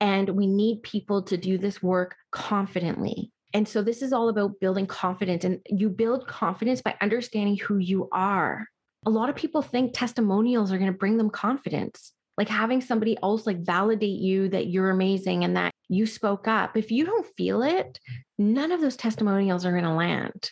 And 0.00 0.30
we 0.30 0.46
need 0.46 0.82
people 0.82 1.22
to 1.24 1.36
do 1.36 1.56
this 1.56 1.82
work 1.82 2.16
confidently. 2.32 3.30
And 3.54 3.66
so 3.66 3.80
this 3.80 4.02
is 4.02 4.12
all 4.12 4.28
about 4.28 4.60
building 4.60 4.86
confidence. 4.86 5.44
And 5.44 5.60
you 5.66 5.88
build 5.88 6.26
confidence 6.26 6.82
by 6.82 6.96
understanding 7.00 7.58
who 7.58 7.78
you 7.78 8.08
are. 8.10 8.66
A 9.06 9.10
lot 9.10 9.30
of 9.30 9.36
people 9.36 9.62
think 9.62 9.92
testimonials 9.94 10.72
are 10.72 10.78
going 10.78 10.92
to 10.92 10.98
bring 10.98 11.16
them 11.16 11.30
confidence 11.30 12.12
like 12.40 12.48
having 12.48 12.80
somebody 12.80 13.18
else 13.22 13.46
like 13.46 13.60
validate 13.60 14.18
you 14.18 14.48
that 14.48 14.66
you're 14.66 14.88
amazing 14.88 15.44
and 15.44 15.56
that 15.56 15.74
you 15.90 16.06
spoke 16.06 16.46
up. 16.46 16.76
If 16.76 16.90
you 16.90 17.04
don't 17.04 17.26
feel 17.36 17.62
it, 17.62 17.98
none 18.38 18.72
of 18.72 18.80
those 18.80 18.96
testimonials 18.96 19.66
are 19.66 19.72
going 19.72 19.84
to 19.84 19.92
land. 19.92 20.50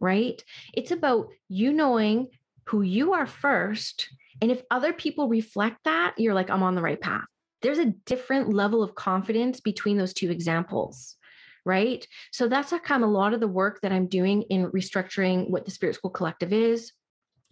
Right? 0.00 0.42
It's 0.72 0.92
about 0.92 1.28
you 1.48 1.72
knowing 1.72 2.28
who 2.66 2.82
you 2.82 3.12
are 3.12 3.26
first. 3.26 4.08
And 4.40 4.50
if 4.50 4.62
other 4.70 4.92
people 4.92 5.28
reflect 5.28 5.78
that, 5.84 6.14
you're 6.16 6.34
like, 6.34 6.48
I'm 6.48 6.62
on 6.62 6.74
the 6.74 6.82
right 6.82 7.00
path. 7.00 7.24
There's 7.60 7.78
a 7.78 7.94
different 8.06 8.52
level 8.52 8.82
of 8.82 8.94
confidence 8.94 9.60
between 9.60 9.98
those 9.98 10.14
two 10.14 10.30
examples 10.30 11.16
right? 11.64 12.06
So 12.32 12.48
that's 12.48 12.70
kind 12.70 13.04
of 13.04 13.08
a 13.08 13.12
lot 13.12 13.34
of 13.34 13.40
the 13.40 13.48
work 13.48 13.82
that 13.82 13.92
I'm 13.92 14.08
doing 14.08 14.42
in 14.42 14.70
restructuring 14.72 15.48
what 15.48 15.64
the 15.64 15.70
Spirit 15.70 15.94
School 15.94 16.10
Collective 16.10 16.52
is, 16.52 16.92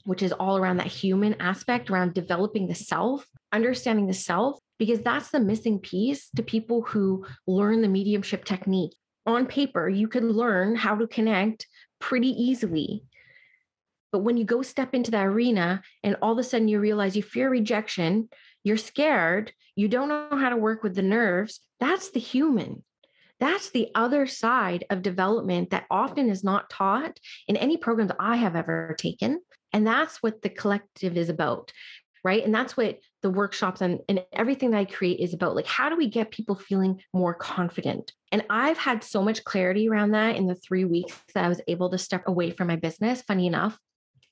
which 0.04 0.22
is 0.22 0.32
all 0.32 0.58
around 0.58 0.78
that 0.78 0.88
human 0.88 1.40
aspect, 1.40 1.90
around 1.90 2.14
developing 2.14 2.66
the 2.66 2.74
self, 2.74 3.24
understanding 3.52 4.08
the 4.08 4.14
self, 4.14 4.58
because 4.80 5.02
that's 5.02 5.28
the 5.28 5.38
missing 5.38 5.78
piece 5.78 6.30
to 6.30 6.42
people 6.42 6.80
who 6.80 7.26
learn 7.46 7.82
the 7.82 7.88
mediumship 7.88 8.46
technique. 8.46 8.94
On 9.26 9.44
paper, 9.44 9.90
you 9.90 10.08
can 10.08 10.30
learn 10.30 10.74
how 10.74 10.96
to 10.96 11.06
connect 11.06 11.66
pretty 12.00 12.28
easily. 12.30 13.04
But 14.10 14.20
when 14.20 14.38
you 14.38 14.44
go 14.44 14.62
step 14.62 14.94
into 14.94 15.10
that 15.10 15.26
arena 15.26 15.82
and 16.02 16.16
all 16.22 16.32
of 16.32 16.38
a 16.38 16.42
sudden 16.42 16.66
you 16.66 16.80
realize 16.80 17.14
you 17.14 17.22
fear 17.22 17.50
rejection, 17.50 18.30
you're 18.64 18.78
scared, 18.78 19.52
you 19.76 19.86
don't 19.86 20.08
know 20.08 20.38
how 20.38 20.48
to 20.48 20.56
work 20.56 20.82
with 20.82 20.94
the 20.94 21.02
nerves, 21.02 21.60
that's 21.78 22.10
the 22.10 22.18
human. 22.18 22.82
That's 23.38 23.70
the 23.70 23.90
other 23.94 24.26
side 24.26 24.86
of 24.88 25.02
development 25.02 25.70
that 25.70 25.84
often 25.90 26.30
is 26.30 26.42
not 26.42 26.70
taught 26.70 27.20
in 27.46 27.58
any 27.58 27.76
programs 27.76 28.12
I 28.18 28.36
have 28.36 28.56
ever 28.56 28.96
taken. 28.98 29.42
And 29.74 29.86
that's 29.86 30.22
what 30.22 30.40
the 30.40 30.48
collective 30.48 31.18
is 31.18 31.28
about 31.28 31.70
right? 32.24 32.44
And 32.44 32.54
that's 32.54 32.76
what 32.76 32.98
the 33.22 33.30
workshops 33.30 33.80
and, 33.80 34.00
and 34.08 34.24
everything 34.32 34.70
that 34.70 34.78
I 34.78 34.84
create 34.84 35.20
is 35.20 35.34
about. 35.34 35.54
Like, 35.54 35.66
how 35.66 35.88
do 35.88 35.96
we 35.96 36.08
get 36.08 36.30
people 36.30 36.54
feeling 36.54 37.00
more 37.12 37.34
confident? 37.34 38.12
And 38.32 38.44
I've 38.48 38.78
had 38.78 39.04
so 39.04 39.22
much 39.22 39.44
clarity 39.44 39.88
around 39.88 40.12
that 40.12 40.36
in 40.36 40.46
the 40.46 40.54
three 40.54 40.84
weeks 40.84 41.18
that 41.34 41.44
I 41.44 41.48
was 41.48 41.60
able 41.68 41.90
to 41.90 41.98
step 41.98 42.24
away 42.26 42.50
from 42.50 42.68
my 42.68 42.76
business. 42.76 43.22
Funny 43.22 43.46
enough, 43.46 43.78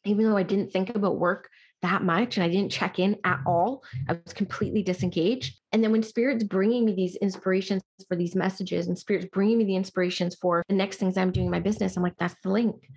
even 0.05 0.25
though 0.25 0.37
I 0.37 0.43
didn't 0.43 0.73
think 0.73 0.95
about 0.95 1.19
work 1.19 1.51
that 1.83 2.03
much 2.03 2.37
and 2.37 2.45
I 2.45 2.49
didn't 2.49 2.73
check 2.73 2.99
in 2.99 3.17
at 3.25 3.41
all. 3.47 3.85
I 4.09 4.19
was 4.25 4.33
completely 4.35 4.83
disengaged. 4.83 5.59
And 5.73 5.83
then 5.83 5.93
when 5.93 6.03
Spirit's 6.03 6.45
bringing 6.45 6.85
me 6.85 6.95
these 6.95 7.17
inspirations 7.17 7.83
for 8.09 8.17
these 8.17 8.35
messages 8.35 8.89
and 8.89 8.99
Spirit's 8.99 9.29
bringing 9.33 9.59
me 9.59 9.65
the 9.65 9.77
inspirations 9.77 10.35
for 10.35 10.65
the 10.69 10.75
next 10.75 10.97
things 10.97 11.17
I'm 11.17 11.31
doing 11.31 11.47
in 11.47 11.53
my 11.53 11.61
business, 11.61 11.97
I'm 11.97 12.03
like, 12.03 12.17
that's 12.19 12.35
the 12.43 12.51
link. 12.51 12.89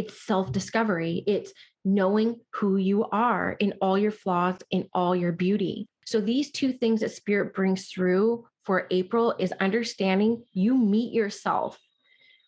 It's 0.00 0.18
self 0.24 0.50
discovery, 0.50 1.22
it's 1.26 1.52
knowing 1.84 2.40
who 2.54 2.78
you 2.78 3.04
are 3.12 3.52
in 3.52 3.74
all 3.82 3.98
your 3.98 4.10
flaws, 4.10 4.56
in 4.70 4.88
all 4.94 5.14
your 5.14 5.32
beauty. 5.32 5.88
So 6.06 6.22
these 6.22 6.50
two 6.50 6.72
things 6.72 7.00
that 7.00 7.10
Spirit 7.10 7.52
brings 7.52 7.88
through 7.88 8.46
for 8.64 8.86
April 8.90 9.34
is 9.38 9.52
understanding 9.60 10.42
you 10.54 10.74
meet 10.74 11.12
yourself 11.12 11.78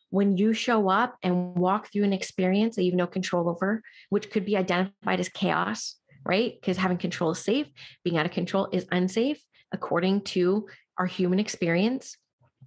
when 0.09 0.38
you 0.38 0.55
show 0.55 0.88
up 0.88 1.19
and 1.23 1.55
walk 1.55 1.93
through 1.93 2.05
an 2.05 2.15
experience 2.15 2.77
that 2.77 2.85
you 2.85 2.93
have 2.93 2.97
no 2.97 3.07
control 3.07 3.51
over, 3.51 3.83
which 4.09 4.31
could 4.31 4.47
be 4.47 4.57
identified 4.57 5.21
as 5.21 5.29
chaos, 5.29 5.97
right? 6.25 6.55
Because 6.59 6.79
having 6.79 6.97
control 6.97 7.33
is 7.33 7.38
safe, 7.38 7.67
being 8.05 8.17
out 8.17 8.25
of 8.25 8.33
control 8.33 8.69
is 8.73 8.87
unsafe, 8.91 9.43
according 9.73 10.23
to 10.23 10.67
our 10.97 11.07
human 11.07 11.38
experience. 11.38 12.17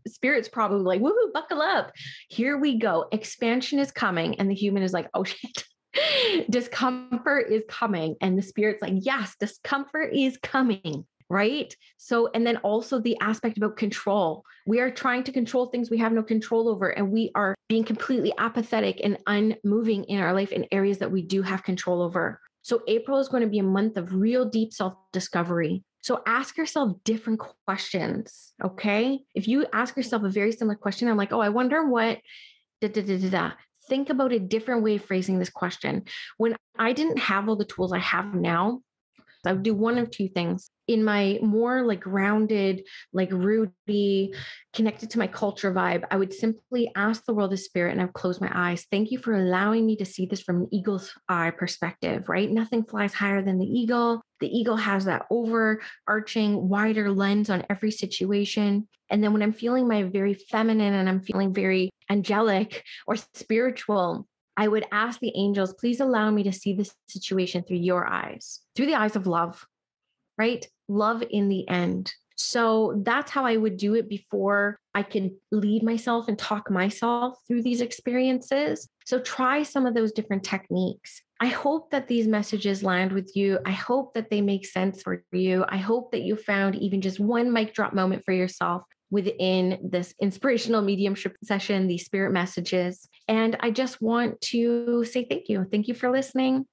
Spirit's 0.07 0.49
probably 0.49 0.83
like, 0.83 1.01
woohoo, 1.01 1.33
buckle 1.33 1.61
up. 1.61 1.91
Here 2.29 2.57
we 2.57 2.77
go. 2.77 3.05
Expansion 3.11 3.79
is 3.79 3.91
coming. 3.91 4.39
And 4.39 4.49
the 4.49 4.55
human 4.55 4.83
is 4.83 4.93
like, 4.93 5.09
oh 5.13 5.23
shit. 5.23 5.63
discomfort 6.49 7.51
is 7.51 7.63
coming. 7.69 8.15
And 8.21 8.37
the 8.37 8.41
spirit's 8.41 8.81
like, 8.81 8.93
yes, 8.97 9.35
discomfort 9.39 10.13
is 10.13 10.37
coming 10.41 11.05
right? 11.29 11.75
So, 11.97 12.29
and 12.33 12.45
then 12.45 12.57
also 12.57 12.99
the 12.99 13.17
aspect 13.19 13.57
about 13.57 13.77
control. 13.77 14.43
We 14.67 14.79
are 14.79 14.91
trying 14.91 15.23
to 15.23 15.31
control 15.31 15.67
things 15.67 15.89
we 15.89 15.97
have 15.97 16.11
no 16.11 16.23
control 16.23 16.69
over, 16.69 16.89
and 16.89 17.11
we 17.11 17.31
are 17.35 17.55
being 17.67 17.83
completely 17.83 18.33
apathetic 18.37 19.01
and 19.03 19.17
unmoving 19.27 20.03
in 20.05 20.19
our 20.19 20.33
life 20.33 20.51
in 20.51 20.67
areas 20.71 20.99
that 20.99 21.11
we 21.11 21.21
do 21.21 21.41
have 21.41 21.63
control 21.63 22.01
over. 22.01 22.39
So, 22.61 22.81
April 22.87 23.19
is 23.19 23.29
going 23.29 23.43
to 23.43 23.49
be 23.49 23.59
a 23.59 23.63
month 23.63 23.97
of 23.97 24.13
real 24.13 24.45
deep 24.45 24.73
self 24.73 24.93
discovery. 25.11 25.83
So, 26.05 26.21
ask 26.27 26.55
yourself 26.55 27.03
different 27.03 27.41
questions. 27.65 28.53
Okay. 28.63 29.21
If 29.33 29.47
you 29.47 29.65
ask 29.73 29.97
yourself 29.97 30.21
a 30.21 30.29
very 30.29 30.51
similar 30.51 30.75
question, 30.75 31.07
I'm 31.07 31.17
like, 31.17 31.33
oh, 31.33 31.41
I 31.41 31.49
wonder 31.49 31.89
what. 31.89 32.19
Da, 32.79 32.89
da, 32.89 33.01
da, 33.01 33.17
da, 33.17 33.29
da. 33.29 33.51
Think 33.89 34.11
about 34.11 34.31
a 34.31 34.37
different 34.37 34.83
way 34.83 34.97
of 34.97 35.05
phrasing 35.05 35.39
this 35.39 35.49
question. 35.49 36.03
When 36.37 36.55
I 36.77 36.93
didn't 36.93 37.17
have 37.17 37.49
all 37.49 37.55
the 37.55 37.65
tools 37.65 37.91
I 37.91 37.97
have 37.97 38.35
now, 38.35 38.81
I 39.45 39.53
would 39.53 39.63
do 39.63 39.73
one 39.73 39.97
of 39.97 40.11
two 40.11 40.27
things. 40.27 40.69
In 40.87 41.03
my 41.03 41.39
more 41.41 41.85
like 41.85 42.01
grounded, 42.01 42.83
like 43.11 43.31
Rudy, 43.31 44.33
connected 44.73 45.09
to 45.11 45.19
my 45.19 45.27
culture 45.27 45.73
vibe, 45.73 46.03
I 46.11 46.17
would 46.17 46.33
simply 46.33 46.91
ask 46.95 47.25
the 47.25 47.33
world 47.33 47.53
of 47.53 47.59
spirit 47.59 47.91
and 47.91 48.01
I 48.01 48.05
would 48.05 48.13
close 48.13 48.39
my 48.39 48.51
eyes. 48.53 48.85
Thank 48.91 49.11
you 49.11 49.17
for 49.17 49.33
allowing 49.33 49.85
me 49.85 49.95
to 49.97 50.05
see 50.05 50.27
this 50.27 50.41
from 50.41 50.57
an 50.57 50.67
eagle's 50.71 51.11
eye 51.27 51.51
perspective, 51.51 52.29
right? 52.29 52.49
Nothing 52.49 52.83
flies 52.83 53.13
higher 53.13 53.41
than 53.41 53.57
the 53.57 53.65
eagle. 53.65 54.21
The 54.39 54.47
eagle 54.47 54.77
has 54.77 55.05
that 55.05 55.25
overarching, 55.31 56.69
wider 56.69 57.11
lens 57.11 57.49
on 57.49 57.65
every 57.69 57.91
situation. 57.91 58.87
And 59.09 59.23
then 59.23 59.33
when 59.33 59.41
I'm 59.41 59.53
feeling 59.53 59.87
my 59.87 60.03
very 60.03 60.33
feminine 60.33 60.93
and 60.93 61.07
I'm 61.07 61.21
feeling 61.21 61.53
very 61.53 61.89
angelic 62.09 62.83
or 63.07 63.15
spiritual, 63.33 64.27
I 64.57 64.67
would 64.67 64.85
ask 64.91 65.19
the 65.19 65.33
angels, 65.35 65.73
please 65.73 65.99
allow 65.99 66.31
me 66.31 66.43
to 66.43 66.53
see 66.53 66.73
this 66.73 66.93
situation 67.07 67.63
through 67.63 67.77
your 67.77 68.07
eyes, 68.07 68.61
through 68.75 68.87
the 68.87 68.95
eyes 68.95 69.15
of 69.15 69.27
love, 69.27 69.65
right? 70.37 70.65
Love 70.87 71.23
in 71.29 71.49
the 71.49 71.67
end. 71.67 72.13
So 72.37 73.01
that's 73.03 73.31
how 73.31 73.45
I 73.45 73.55
would 73.55 73.77
do 73.77 73.95
it 73.95 74.09
before 74.09 74.77
I 74.93 75.03
could 75.03 75.31
lead 75.51 75.83
myself 75.83 76.27
and 76.27 76.37
talk 76.37 76.69
myself 76.69 77.37
through 77.47 77.63
these 77.63 77.81
experiences. 77.81 78.89
So 79.05 79.19
try 79.19 79.63
some 79.63 79.85
of 79.85 79.93
those 79.93 80.11
different 80.11 80.43
techniques. 80.43 81.21
I 81.39 81.47
hope 81.47 81.91
that 81.91 82.07
these 82.07 82.27
messages 82.27 82.83
land 82.83 83.11
with 83.11 83.35
you. 83.35 83.59
I 83.65 83.71
hope 83.71 84.13
that 84.13 84.29
they 84.29 84.41
make 84.41 84.65
sense 84.65 85.01
for 85.01 85.23
you. 85.31 85.65
I 85.67 85.77
hope 85.77 86.11
that 86.11 86.21
you 86.21 86.35
found 86.35 86.75
even 86.75 87.01
just 87.01 87.19
one 87.19 87.51
mic 87.51 87.73
drop 87.73 87.93
moment 87.93 88.23
for 88.25 88.33
yourself 88.33 88.83
within 89.11 89.79
this 89.83 90.13
inspirational 90.19 90.81
mediumship 90.81 91.35
session, 91.43 91.87
the 91.87 91.97
spirit 91.97 92.31
messages. 92.31 93.07
And 93.27 93.55
I 93.59 93.71
just 93.71 94.01
want 94.01 94.41
to 94.41 95.05
say 95.05 95.25
thank 95.25 95.49
you. 95.49 95.65
Thank 95.71 95.87
you 95.87 95.93
for 95.93 96.11
listening. 96.11 96.65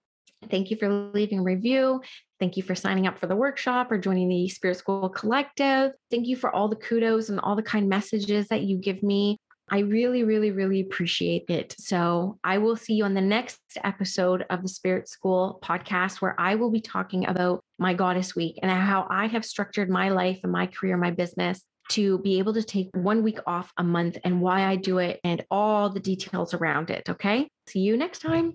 Thank 0.51 0.71
you 0.71 0.77
for 0.77 0.90
leaving 1.14 1.40
a 1.40 1.42
review. 1.42 2.01
Thank 2.40 2.57
you 2.57 2.62
for 2.62 2.75
signing 2.75 3.07
up 3.07 3.18
for 3.18 3.27
the 3.27 3.37
workshop 3.37 3.92
or 3.92 3.99
joining 3.99 4.29
the 4.29 4.49
Spirit 4.49 4.77
School 4.77 5.09
Collective. 5.09 5.92
Thank 6.11 6.27
you 6.27 6.37
for 6.37 6.51
all 6.51 6.68
the 6.68 6.77
kudos 6.77 7.29
and 7.29 7.38
all 7.38 7.55
the 7.55 7.62
kind 7.62 7.88
messages 7.88 8.49
that 8.49 8.62
you 8.62 8.79
give 8.79 9.03
me. 9.03 9.37
I 9.71 9.79
really, 9.79 10.25
really, 10.25 10.51
really 10.51 10.81
appreciate 10.81 11.45
it. 11.49 11.75
So 11.79 12.38
I 12.42 12.59
will 12.59 12.77
see 12.77 12.95
you 12.95 13.05
on 13.05 13.14
the 13.14 13.21
next 13.21 13.61
episode 13.85 14.45
of 14.51 14.62
the 14.62 14.68
Spirit 14.68 15.09
School 15.09 15.61
podcast, 15.62 16.21
where 16.21 16.38
I 16.38 16.57
will 16.57 16.71
be 16.71 16.81
talking 16.81 17.27
about 17.27 17.62
my 17.79 17.95
Goddess 17.95 18.35
Week 18.35 18.59
and 18.61 18.71
how 18.71 19.07
I 19.09 19.29
have 19.29 19.45
structured 19.45 19.88
my 19.88 20.11
life 20.11 20.40
and 20.42 20.53
my 20.53 20.66
career, 20.66 20.97
my 20.97 21.12
business 21.12 21.64
to 21.90 22.18
be 22.18 22.38
able 22.38 22.55
to 22.55 22.62
take 22.62 22.90
one 22.95 23.23
week 23.23 23.38
off 23.47 23.73
a 23.77 23.85
month 23.85 24.18
and 24.25 24.40
why 24.40 24.64
I 24.66 24.77
do 24.77 24.99
it 24.99 25.21
and 25.25 25.45
all 25.51 25.90
the 25.90 26.01
details 26.01 26.55
around 26.55 26.90
it. 26.90 27.09
Okay. 27.09 27.49
See 27.66 27.81
you 27.81 27.97
next 27.97 28.21
time. 28.21 28.55